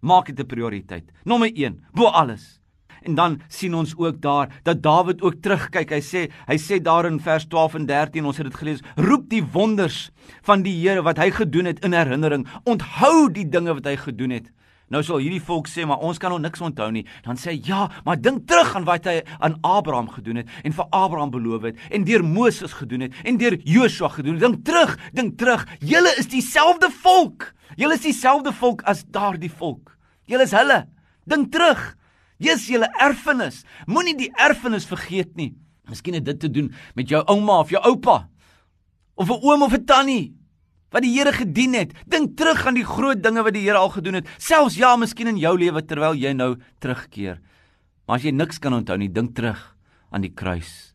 Maak 0.00 0.26
dit 0.26 0.40
'n 0.40 0.46
prioriteit. 0.46 1.10
Nommer 1.24 1.50
1, 1.54 1.84
bo 1.92 2.06
alles. 2.06 2.60
En 3.02 3.14
dan 3.14 3.40
sien 3.48 3.74
ons 3.74 3.96
ook 3.96 4.20
daar 4.20 4.60
dat 4.62 4.82
Dawid 4.82 5.22
ook 5.22 5.40
terugkyk. 5.42 5.90
Hy 5.90 6.00
sê, 6.00 6.30
hy 6.46 6.56
sê 6.56 6.80
daar 6.82 7.06
in 7.06 7.20
vers 7.20 7.46
12 7.46 7.74
en 7.74 7.86
13, 7.86 8.24
ons 8.24 8.36
het 8.36 8.46
dit 8.46 8.54
gelees, 8.54 8.82
roep 8.96 9.28
die 9.30 9.44
wonders 9.44 10.10
van 10.42 10.62
die 10.62 10.76
Here 10.80 11.02
wat 11.02 11.16
hy 11.16 11.30
gedoen 11.30 11.64
het 11.64 11.84
in 11.84 11.92
herinnering. 11.92 12.46
Onthou 12.64 13.30
die 13.32 13.48
dinge 13.48 13.74
wat 13.74 13.84
hy 13.84 13.96
gedoen 13.96 14.30
het. 14.30 14.50
Nou 14.90 15.02
sal 15.06 15.20
hierdie 15.22 15.42
volk 15.46 15.68
sê 15.70 15.84
maar 15.86 16.02
ons 16.02 16.18
kan 16.18 16.32
nog 16.34 16.40
niks 16.42 16.62
onthou 16.66 16.88
nie. 16.90 17.04
Dan 17.22 17.38
sê 17.38 17.52
hy 17.52 17.60
ja, 17.68 17.84
maar 18.04 18.18
dink 18.18 18.48
terug 18.50 18.72
aan 18.74 18.86
wat 18.88 19.06
hy 19.06 19.20
aan 19.38 19.54
Abraham 19.66 20.08
gedoen 20.10 20.42
het 20.42 20.50
en 20.66 20.74
vir 20.74 20.88
Abraham 20.90 21.30
beloof 21.30 21.68
het 21.68 21.84
en 21.94 22.06
deur 22.08 22.24
Moses 22.26 22.74
gedoen 22.74 23.06
het 23.06 23.20
en 23.22 23.38
deur 23.38 23.54
Joshua 23.62 24.10
gedoen 24.16 24.34
het. 24.34 24.42
Dink 24.42 24.64
terug, 24.66 24.96
dink 25.14 25.38
terug. 25.38 25.62
Julle 25.78 26.10
is 26.18 26.26
dieselfde 26.32 26.90
volk. 27.04 27.52
Julle 27.78 27.94
is 27.94 28.02
dieselfde 28.02 28.52
volk 28.52 28.82
as 28.90 29.04
daardie 29.06 29.52
volk. 29.52 29.94
Julle 30.26 30.48
is 30.48 30.56
hulle. 30.58 30.82
Dink 31.30 31.52
terug. 31.54 31.94
Jy's 32.42 32.66
julle 32.72 32.90
erfenis. 32.98 33.62
Moenie 33.86 34.16
die 34.18 34.32
erfenis 34.42 34.88
vergeet 34.90 35.36
nie. 35.38 35.52
Miskien 35.90 36.18
het 36.18 36.26
dit 36.26 36.40
te 36.40 36.50
doen 36.50 36.70
met 36.98 37.10
jou 37.10 37.22
ouma 37.30 37.60
of 37.62 37.70
jou 37.70 37.82
oupa 37.86 38.24
of 39.14 39.28
'n 39.28 39.38
oom 39.42 39.62
of 39.62 39.72
'n 39.72 39.84
tannie 39.84 40.34
wat 40.90 41.04
die 41.04 41.12
Here 41.14 41.32
gedien 41.34 41.74
het. 41.78 41.94
Dink 42.10 42.36
terug 42.38 42.66
aan 42.66 42.78
die 42.78 42.86
groot 42.86 43.22
dinge 43.22 43.44
wat 43.46 43.56
die 43.56 43.64
Here 43.64 43.80
al 43.80 43.92
gedoen 43.94 44.20
het, 44.20 44.30
selfs 44.38 44.78
ja, 44.78 44.96
miskien 44.98 45.30
in 45.30 45.40
jou 45.40 45.56
lewe 45.58 45.82
terwyl 45.86 46.18
jy 46.18 46.34
nou 46.36 46.56
terugkeer. 46.82 47.40
Maar 48.06 48.18
as 48.18 48.26
jy 48.26 48.34
niks 48.34 48.58
kan 48.62 48.74
onthou 48.74 48.98
nie, 48.98 49.10
dink 49.12 49.36
terug 49.38 49.60
aan 50.10 50.24
die 50.26 50.34
kruis. 50.34 50.92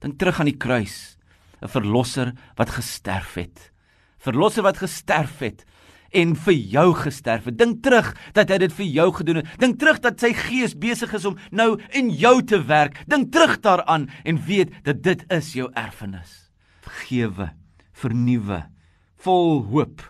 Dink 0.00 0.18
terug 0.20 0.40
aan 0.40 0.48
die 0.48 0.56
kruis, 0.56 1.18
'n 1.60 1.68
verlosser 1.68 2.32
wat 2.56 2.70
gesterf 2.70 3.34
het. 3.34 3.72
Verlosser 4.18 4.62
wat 4.62 4.78
gesterf 4.78 5.38
het 5.40 5.64
en 6.10 6.34
vir 6.34 6.54
jou 6.54 6.94
gesterf 6.94 7.44
het. 7.44 7.58
Dink 7.58 7.82
terug 7.82 8.14
dat 8.32 8.48
hy 8.48 8.58
dit 8.58 8.72
vir 8.72 8.86
jou 8.86 9.12
gedoen 9.12 9.36
het. 9.36 9.46
Dink 9.58 9.78
terug 9.78 10.00
dat 10.00 10.20
sy 10.20 10.32
gees 10.32 10.74
besig 10.74 11.12
is 11.12 11.24
om 11.24 11.36
nou 11.50 11.78
in 11.90 12.10
jou 12.10 12.42
te 12.42 12.64
werk. 12.64 13.04
Dink 13.06 13.32
terug 13.32 13.60
daaraan 13.60 14.08
en 14.24 14.40
weet 14.46 14.72
dat 14.84 15.02
dit 15.02 15.24
is 15.30 15.52
jou 15.52 15.70
erfenis. 15.74 16.50
Vergewe, 16.80 17.52
vernuwe 17.92 18.64
vol 19.24 19.62
hoop. 19.70 20.02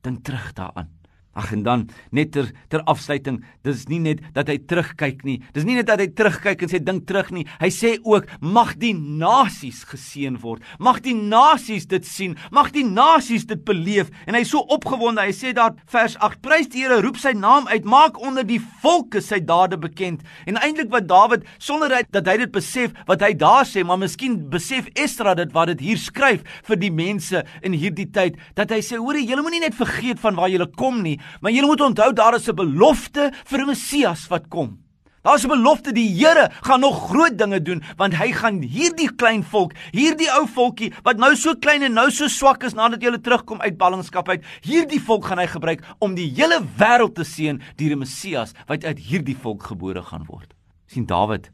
Dink 0.00 0.24
terug 0.24 0.52
daaraan. 0.52 0.90
Ag 1.36 1.52
en 1.52 1.62
dan 1.66 1.82
net 2.16 2.32
ter 2.32 2.48
ter 2.72 2.80
afsluiting, 2.88 3.42
dis 3.66 3.84
nie 3.90 4.00
net 4.00 4.22
dat 4.34 4.48
hy 4.48 4.56
terugkyk 4.64 5.20
nie. 5.28 5.36
Dis 5.52 5.66
nie 5.68 5.76
net 5.76 5.88
dat 5.90 6.00
hy 6.00 6.08
terugkyk 6.16 6.64
en 6.64 6.72
sê 6.72 6.80
dink 6.80 7.04
terug 7.08 7.28
nie. 7.34 7.44
Hy 7.60 7.68
sê 7.74 7.92
ook 8.00 8.30
mag 8.40 8.72
die 8.80 8.94
nasies 8.96 9.82
geseën 9.90 10.38
word. 10.40 10.64
Mag 10.80 11.02
die 11.04 11.14
nasies 11.16 11.84
dit 11.90 12.08
sien. 12.08 12.38
Mag 12.56 12.72
die 12.72 12.86
nasies 12.86 13.44
dit 13.48 13.60
beleef. 13.68 14.08
En 14.24 14.38
hy 14.38 14.42
is 14.46 14.52
so 14.54 14.64
opgewonde. 14.72 15.26
Hy 15.26 15.34
sê 15.36 15.52
daar 15.56 15.76
vers 15.92 16.16
8: 16.24 16.40
Prys 16.44 16.70
die 16.72 16.86
Here, 16.86 17.00
roep 17.02 17.16
sy 17.20 17.32
naam 17.36 17.68
uit, 17.68 17.84
maak 17.88 18.20
onder 18.22 18.44
die 18.46 18.60
volke 18.82 19.20
sy 19.24 19.40
dade 19.42 19.78
bekend. 19.80 20.24
En 20.46 20.60
eintlik 20.60 20.92
wat 20.92 21.08
Dawid 21.10 21.44
sonder 21.58 21.92
dat 22.14 22.28
hy 22.30 22.36
dit 22.44 22.52
besef 22.54 22.94
wat 23.08 23.24
hy 23.24 23.32
daar 23.36 23.66
sê, 23.68 23.84
maar 23.84 24.00
miskien 24.00 24.38
besef 24.52 24.88
Esdra 24.96 25.34
dit 25.36 25.52
wat 25.56 25.72
dit 25.72 25.84
hier 25.90 26.00
skryf 26.00 26.44
vir 26.68 26.80
die 26.80 26.92
mense 26.94 27.42
in 27.66 27.76
hierdie 27.76 28.08
tyd, 28.12 28.36
dat 28.56 28.72
hy 28.72 28.80
sê 28.84 29.00
hoor 29.00 29.18
jy, 29.18 29.26
julle 29.32 29.44
moenie 29.44 29.64
net 29.64 29.76
vergeet 29.76 30.20
van 30.22 30.38
waar 30.38 30.52
julle 30.52 30.68
kom 30.78 31.02
nie 31.04 31.16
Maar 31.40 31.52
julle 31.52 31.66
moet 31.66 31.80
onthou 31.80 32.12
daar 32.12 32.34
is 32.34 32.48
'n 32.48 32.54
belofte 32.54 33.32
vir 33.44 33.60
'n 33.60 33.66
Messias 33.66 34.28
wat 34.28 34.48
kom. 34.48 34.78
Daar's 35.26 35.44
'n 35.44 35.48
belofte 35.48 35.92
die 35.92 36.08
Here 36.08 36.50
gaan 36.60 36.80
nog 36.80 37.08
groot 37.10 37.38
dinge 37.38 37.62
doen 37.62 37.82
want 37.96 38.14
hy 38.14 38.32
gaan 38.32 38.62
hierdie 38.62 39.14
klein 39.14 39.42
volk, 39.42 39.72
hierdie 39.90 40.30
ou 40.30 40.46
volkie 40.46 40.92
wat 41.02 41.16
nou 41.16 41.34
so 41.36 41.54
klein 41.54 41.82
en 41.82 41.92
nou 41.92 42.10
so 42.10 42.28
swak 42.28 42.62
is 42.62 42.74
nadat 42.74 43.02
hulle 43.02 43.20
terugkom 43.20 43.60
uit 43.60 43.76
ballingskap 43.76 44.28
uit, 44.28 44.44
hierdie 44.60 45.00
volk 45.00 45.24
gaan 45.24 45.38
hy 45.38 45.46
gebruik 45.46 45.82
om 45.98 46.14
die 46.14 46.30
hele 46.30 46.62
wêreld 46.78 47.14
te 47.14 47.24
seën 47.24 47.60
deur 47.76 47.92
'n 47.92 47.98
Messias 47.98 48.52
wat 48.68 48.84
uit 48.84 48.98
hierdie 48.98 49.36
volk 49.36 49.62
gebore 49.62 50.02
gaan 50.02 50.24
word. 50.26 50.54
sien 50.86 51.06
Dawid, 51.06 51.50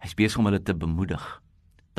hy's 0.00 0.14
besig 0.14 0.38
om 0.38 0.44
hulle 0.44 0.62
te 0.62 0.74
bemoedig. 0.74 1.40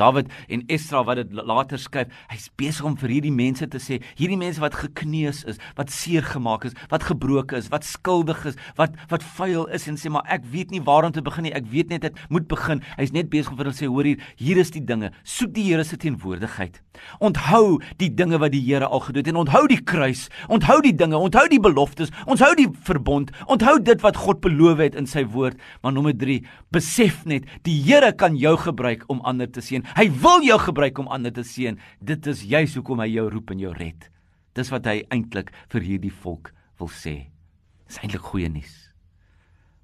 David 0.00 0.30
en 0.48 0.64
Esra 0.72 1.02
wat 1.06 1.20
dit 1.20 1.32
later 1.36 1.80
skryf, 1.80 2.12
hy's 2.32 2.48
besig 2.58 2.86
om 2.86 2.96
vir 3.00 3.16
hierdie 3.16 3.34
mense 3.34 3.66
te 3.68 3.80
sê, 3.82 4.00
hierdie 4.18 4.38
mense 4.40 4.62
wat 4.62 4.76
gekneus 4.78 5.42
is, 5.48 5.60
wat 5.78 5.92
seer 5.92 6.24
gemaak 6.26 6.66
is, 6.68 6.76
wat 6.92 7.04
gebroken 7.06 7.60
is, 7.60 7.68
wat 7.72 7.86
skuldig 7.86 8.40
is, 8.48 8.58
wat 8.80 8.96
wat 9.12 9.24
vuil 9.36 9.66
is 9.74 9.86
en 9.90 9.98
sê 10.00 10.10
maar 10.12 10.26
ek 10.32 10.46
weet 10.52 10.72
nie 10.72 10.82
waar 10.84 11.06
om 11.08 11.14
te 11.14 11.24
begin 11.24 11.46
nie, 11.48 11.54
ek 11.56 11.68
weet 11.72 11.92
net 11.92 12.06
dit 12.06 12.22
moet 12.32 12.48
begin. 12.48 12.82
Hy's 12.96 13.12
net 13.14 13.30
besig 13.32 13.52
om 13.52 13.58
vir 13.60 13.68
hulle 13.68 13.78
sê, 13.78 13.88
hoor 13.90 14.08
hier, 14.08 14.22
hier 14.40 14.60
is 14.60 14.72
die 14.74 14.84
dinge. 14.84 15.12
Soek 15.28 15.52
die 15.56 15.68
Here 15.72 15.84
se 15.86 15.96
teenwoordigheid. 15.96 16.80
Onthou 17.24 17.78
die 18.00 18.10
dinge 18.12 18.40
wat 18.42 18.52
die 18.52 18.62
Here 18.64 18.88
al 18.88 19.00
gedoen 19.04 19.22
het 19.22 19.30
en 19.32 19.40
onthou 19.44 19.62
die 19.70 19.80
kruis, 19.80 20.26
onthou 20.52 20.80
die 20.84 20.94
dinge, 20.96 21.16
onthou 21.16 21.44
die 21.52 21.60
beloftes, 21.62 22.12
onthou 22.26 22.50
die 22.58 22.68
verbond, 22.88 23.30
onthou 23.46 23.78
dit 23.80 24.02
wat 24.04 24.18
God 24.20 24.42
beloof 24.44 24.82
het 24.82 24.98
in 24.98 25.08
sy 25.08 25.24
woord. 25.34 25.60
Maar 25.82 25.94
nommer 25.96 26.16
3, 26.18 26.40
besef 26.74 27.22
net, 27.28 27.46
die 27.66 27.78
Here 27.82 28.12
kan 28.16 28.36
jou 28.38 28.56
gebruik 28.60 29.06
om 29.12 29.22
ander 29.28 29.48
te 29.50 29.62
seën. 29.64 29.81
Hy 29.96 30.06
wil 30.22 30.44
jou 30.46 30.58
gebruik 30.62 30.98
om 30.98 31.10
ander 31.12 31.32
te 31.34 31.44
seën. 31.46 31.78
Dit 32.00 32.26
is 32.30 32.44
juis 32.48 32.74
hoekom 32.78 33.02
hy 33.04 33.10
jou 33.14 33.28
roep 33.30 33.52
en 33.54 33.62
jou 33.62 33.72
red. 33.76 34.08
Dis 34.56 34.70
wat 34.72 34.86
hy 34.88 35.02
eintlik 35.14 35.52
vir 35.72 35.86
hierdie 35.86 36.12
volk 36.22 36.52
wil 36.80 36.90
sê. 36.92 37.32
Dis 37.88 38.00
eintlik 38.02 38.24
goeie 38.32 38.50
nuus. 38.52 38.74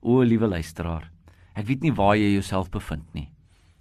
O, 0.00 0.20
liewe 0.22 0.48
luisteraar, 0.50 1.08
ek 1.58 1.66
weet 1.68 1.82
nie 1.82 1.94
waar 1.94 2.16
jy 2.18 2.34
jouself 2.36 2.70
bevind 2.70 3.06
nie. 3.16 3.28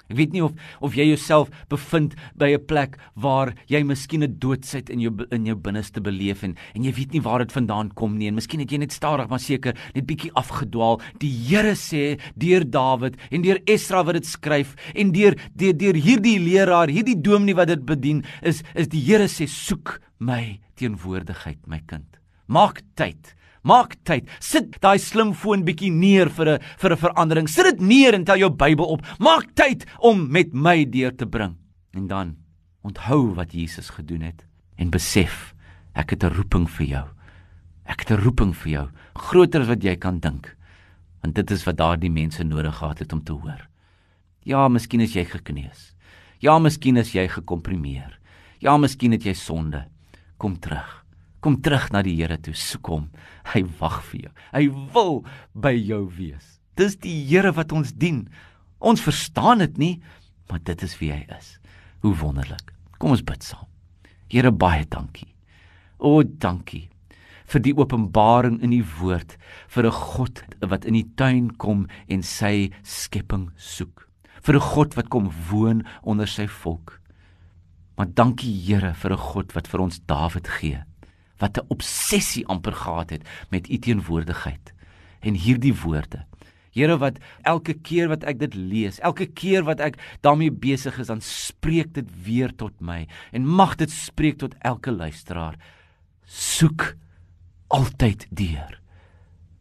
Ek 0.09 0.17
weet 0.17 0.33
nie 0.33 0.43
of 0.43 0.53
of 0.81 0.95
jy 0.95 1.09
jouself 1.09 1.49
bevind 1.69 2.15
by 2.35 2.53
'n 2.55 2.65
plek 2.65 2.97
waar 3.15 3.53
jy 3.67 3.83
miskien 3.83 4.23
'n 4.23 4.39
doodsheid 4.39 4.89
in 4.89 4.99
jou 4.99 5.11
in 5.31 5.45
jou 5.45 5.55
binneste 5.55 6.01
beleef 6.01 6.43
en 6.43 6.55
en 6.75 6.83
jy 6.83 6.93
weet 6.93 7.13
nie 7.13 7.21
waar 7.21 7.39
dit 7.39 7.51
vandaan 7.51 7.91
kom 7.93 8.17
nie 8.17 8.27
en 8.27 8.35
miskien 8.35 8.59
het 8.59 8.71
jy 8.71 8.77
net 8.77 8.91
stadig 8.91 9.29
maar 9.29 9.39
seker 9.39 9.73
net 9.95 10.05
bietjie 10.05 10.31
afgedwaal. 10.33 11.01
Die 11.19 11.31
Here 11.47 11.75
sê 11.75 12.19
deur 12.35 12.63
Dawid 12.63 13.15
en 13.31 13.41
deur 13.41 13.59
Esra 13.67 14.03
wat 14.03 14.15
dit 14.15 14.25
skryf 14.25 14.75
en 14.95 15.11
deur 15.11 15.35
deur, 15.55 15.73
deur 15.73 15.95
hierdie 15.95 16.39
leraar, 16.39 16.87
hierdie 16.87 17.21
dominee 17.21 17.55
wat 17.55 17.67
dit 17.67 17.85
bedien, 17.85 18.23
is 18.41 18.63
is 18.75 18.87
die 18.87 19.01
Here 19.01 19.27
sê 19.27 19.47
soek 19.47 19.99
my 20.19 20.59
teenwoordigheid 20.75 21.67
my 21.67 21.81
kind. 21.85 22.17
Maak 22.47 22.81
tyd. 22.95 23.35
Maak 23.67 23.97
tyd. 24.07 24.29
Sit 24.39 24.77
daai 24.83 24.97
slimfoon 25.01 25.65
bietjie 25.67 25.91
neer 25.91 26.29
vir 26.31 26.47
'n 26.55 26.59
vir 26.79 26.91
'n 26.91 27.01
verandering. 27.03 27.47
Sit 27.47 27.65
dit 27.65 27.81
neer 27.81 28.13
en 28.13 28.23
tel 28.23 28.37
jou 28.37 28.49
Bybel 28.49 28.85
op. 28.85 29.01
Maak 29.19 29.55
tyd 29.55 29.85
om 29.99 30.31
met 30.31 30.53
my 30.53 30.85
deur 30.85 31.11
te 31.11 31.25
bring. 31.25 31.55
En 31.93 32.07
dan 32.07 32.35
onthou 32.83 33.35
wat 33.35 33.51
Jesus 33.51 33.89
gedoen 33.89 34.21
het 34.21 34.45
en 34.77 34.89
besef 34.89 35.53
ek 35.93 36.11
het 36.11 36.23
'n 36.23 36.35
roeping 36.35 36.69
vir 36.69 36.87
jou. 36.87 37.07
Ek 37.85 37.99
het 37.99 38.11
'n 38.11 38.23
roeping 38.23 38.55
vir 38.55 38.71
jou, 38.71 38.87
groter 39.15 39.61
as 39.61 39.67
wat 39.67 39.83
jy 39.83 39.95
kan 39.95 40.19
dink. 40.19 40.55
Want 41.21 41.35
dit 41.35 41.51
is 41.51 41.65
wat 41.65 41.77
daardie 41.77 42.11
mense 42.11 42.43
nodig 42.43 42.75
gehad 42.75 42.99
het 42.99 43.13
om 43.13 43.23
te 43.23 43.33
hoor. 43.33 43.67
Ja, 44.43 44.67
miskien 44.67 45.01
is 45.01 45.13
jy 45.13 45.25
gekneus. 45.25 45.95
Ja, 46.39 46.59
miskien 46.59 46.97
is 46.97 47.11
jy 47.11 47.27
gekomprimeer. 47.27 48.19
Ja, 48.59 48.77
miskien 48.77 49.11
het 49.11 49.23
jy 49.23 49.33
sonde. 49.33 49.87
Kom 50.37 50.59
terug. 50.59 51.06
Kom 51.41 51.59
terug 51.61 51.91
na 51.93 52.01
die 52.05 52.15
Here 52.17 52.37
toe, 52.41 52.55
soek 52.57 52.89
hom. 52.89 53.07
Hy 53.53 53.63
wag 53.79 54.01
vir 54.09 54.27
jou. 54.27 54.33
Hy 54.53 54.63
wil 54.95 55.13
by 55.53 55.73
jou 55.75 56.03
wees. 56.17 56.57
Dis 56.77 56.97
die 57.03 57.13
Here 57.29 57.53
wat 57.53 57.73
ons 57.75 57.93
dien. 57.93 58.25
Ons 58.79 59.03
verstaan 59.05 59.61
dit 59.65 59.77
nie, 59.77 59.93
maar 60.49 60.61
dit 60.65 60.83
is 60.83 60.97
wie 61.01 61.11
hy 61.13 61.23
is. 61.37 61.57
Hoe 62.05 62.15
wonderlik. 62.17 62.73
Kom 62.97 63.13
ons 63.13 63.25
bid 63.25 63.45
saam. 63.45 63.67
Here 64.31 64.51
baie 64.51 64.85
dankie. 64.89 65.29
O, 65.97 66.21
dankie 66.23 66.87
vir 67.47 67.63
die 67.63 67.71
openbaring 67.77 68.57
in 68.59 68.73
die 68.75 68.83
woord 68.99 69.37
vir 69.71 69.87
'n 69.87 69.95
God 69.95 70.43
wat 70.67 70.83
in 70.85 70.93
die 70.99 71.07
tuin 71.15 71.55
kom 71.55 71.87
en 72.09 72.21
sy 72.21 72.71
skepping 72.83 73.51
soek. 73.55 74.03
Vir 74.43 74.55
'n 74.55 74.67
God 74.75 74.97
wat 74.97 75.09
kom 75.09 75.31
woon 75.49 75.85
onder 76.03 76.27
sy 76.27 76.47
volk. 76.47 76.99
Maar 77.97 78.07
dankie 78.07 78.51
Here 78.51 78.93
vir 78.93 79.11
'n 79.13 79.17
God 79.17 79.55
wat 79.55 79.67
vir 79.67 79.79
ons 79.79 79.99
Dawid 79.99 80.47
gee 80.47 80.83
wat 81.37 81.57
'n 81.57 81.65
obsessie 81.67 82.45
amper 82.47 82.73
gehad 82.73 83.09
het 83.09 83.27
met 83.49 83.69
u 83.69 83.77
teenwoordigheid. 83.77 84.73
En 85.19 85.33
hierdie 85.33 85.75
woorde. 85.75 86.25
Here 86.71 86.97
wat 86.97 87.17
elke 87.41 87.73
keer 87.73 88.07
wat 88.07 88.23
ek 88.23 88.39
dit 88.39 88.53
lees, 88.53 88.99
elke 88.99 89.25
keer 89.25 89.63
wat 89.63 89.79
ek 89.79 89.97
daarmee 90.21 90.51
besig 90.51 90.99
is, 90.99 91.07
dan 91.07 91.21
spreek 91.21 91.93
dit 91.93 92.09
weer 92.23 92.53
tot 92.55 92.73
my 92.79 93.07
en 93.31 93.47
mag 93.47 93.75
dit 93.75 93.91
spreek 93.91 94.37
tot 94.37 94.55
elke 94.61 94.91
luisteraar. 94.91 95.57
Soek 96.25 96.95
altyd 97.67 98.27
deur 98.29 98.79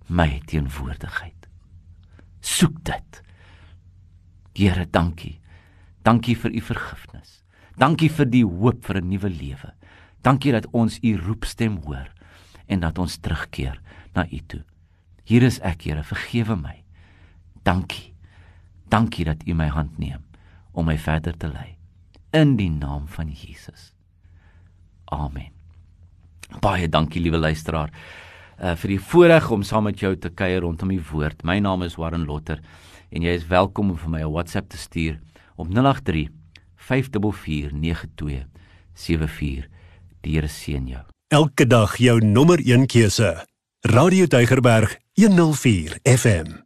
my 0.06 0.40
teenwoordigheid. 0.46 1.48
Soek 2.40 2.84
dit. 2.84 3.22
Here, 4.54 4.86
dankie. 4.90 5.40
Dankie 6.06 6.36
vir 6.38 6.54
u 6.54 6.60
vergifnis. 6.60 7.42
Dankie 7.76 8.08
vir 8.08 8.28
die 8.30 8.44
hoop 8.44 8.84
vir 8.84 9.00
'n 9.00 9.08
nuwe 9.08 9.28
lewe. 9.28 9.72
Dankie 10.26 10.50
dat 10.52 10.66
ons 10.74 10.98
u 11.02 11.14
roepstem 11.16 11.78
hoor 11.84 12.10
en 12.66 12.80
dat 12.82 12.98
ons 12.98 13.16
terugkeer 13.22 13.78
na 14.14 14.26
u 14.26 14.40
toe. 14.46 14.62
Hier 15.22 15.42
is 15.46 15.60
ek, 15.62 15.84
Here, 15.86 16.02
vergewe 16.02 16.56
my. 16.58 16.82
Dankie. 17.62 18.14
Dankie 18.90 19.24
dat 19.24 19.46
u 19.46 19.54
my 19.54 19.68
hand 19.70 19.98
neem 19.98 20.24
om 20.72 20.86
my 20.86 20.98
verder 20.98 21.36
te 21.36 21.48
lei 21.48 21.76
in 22.34 22.56
die 22.58 22.70
naam 22.70 23.06
van 23.08 23.30
Jesus. 23.30 23.92
Amen. 25.04 25.52
Baie 26.60 26.88
dankie 26.88 27.22
liewe 27.22 27.38
luisteraar 27.38 27.92
uh, 27.94 28.74
vir 28.76 28.92
die 28.92 29.00
voorreg 29.00 29.48
om 29.50 29.62
saam 29.66 29.86
met 29.88 30.02
jou 30.02 30.12
te 30.18 30.30
kuier 30.30 30.60
rondom 30.66 30.90
die 30.92 31.02
woord. 31.10 31.46
My 31.46 31.58
naam 31.62 31.86
is 31.86 31.96
Warren 31.96 32.26
Lotter 32.26 32.60
en 33.10 33.22
jy 33.22 33.38
is 33.38 33.46
welkom 33.46 33.94
om 33.94 33.98
vir 34.02 34.10
my 34.10 34.22
'n 34.26 34.34
WhatsApp 34.34 34.68
te 34.68 34.78
stuur 34.78 35.20
op 35.56 35.70
083 35.70 36.28
544 36.76 37.72
9274. 37.72 39.75
Die 40.26 40.34
Here 40.34 40.48
seën 40.50 40.88
jou. 40.90 41.04
Elke 41.30 41.66
dag 41.70 41.92
jou 42.02 42.18
nommer 42.18 42.58
1 42.58 42.86
keuse. 42.90 43.46
Radio 43.86 44.26
Deugerberg 44.26 44.98
104 45.14 46.00
FM. 46.02 46.65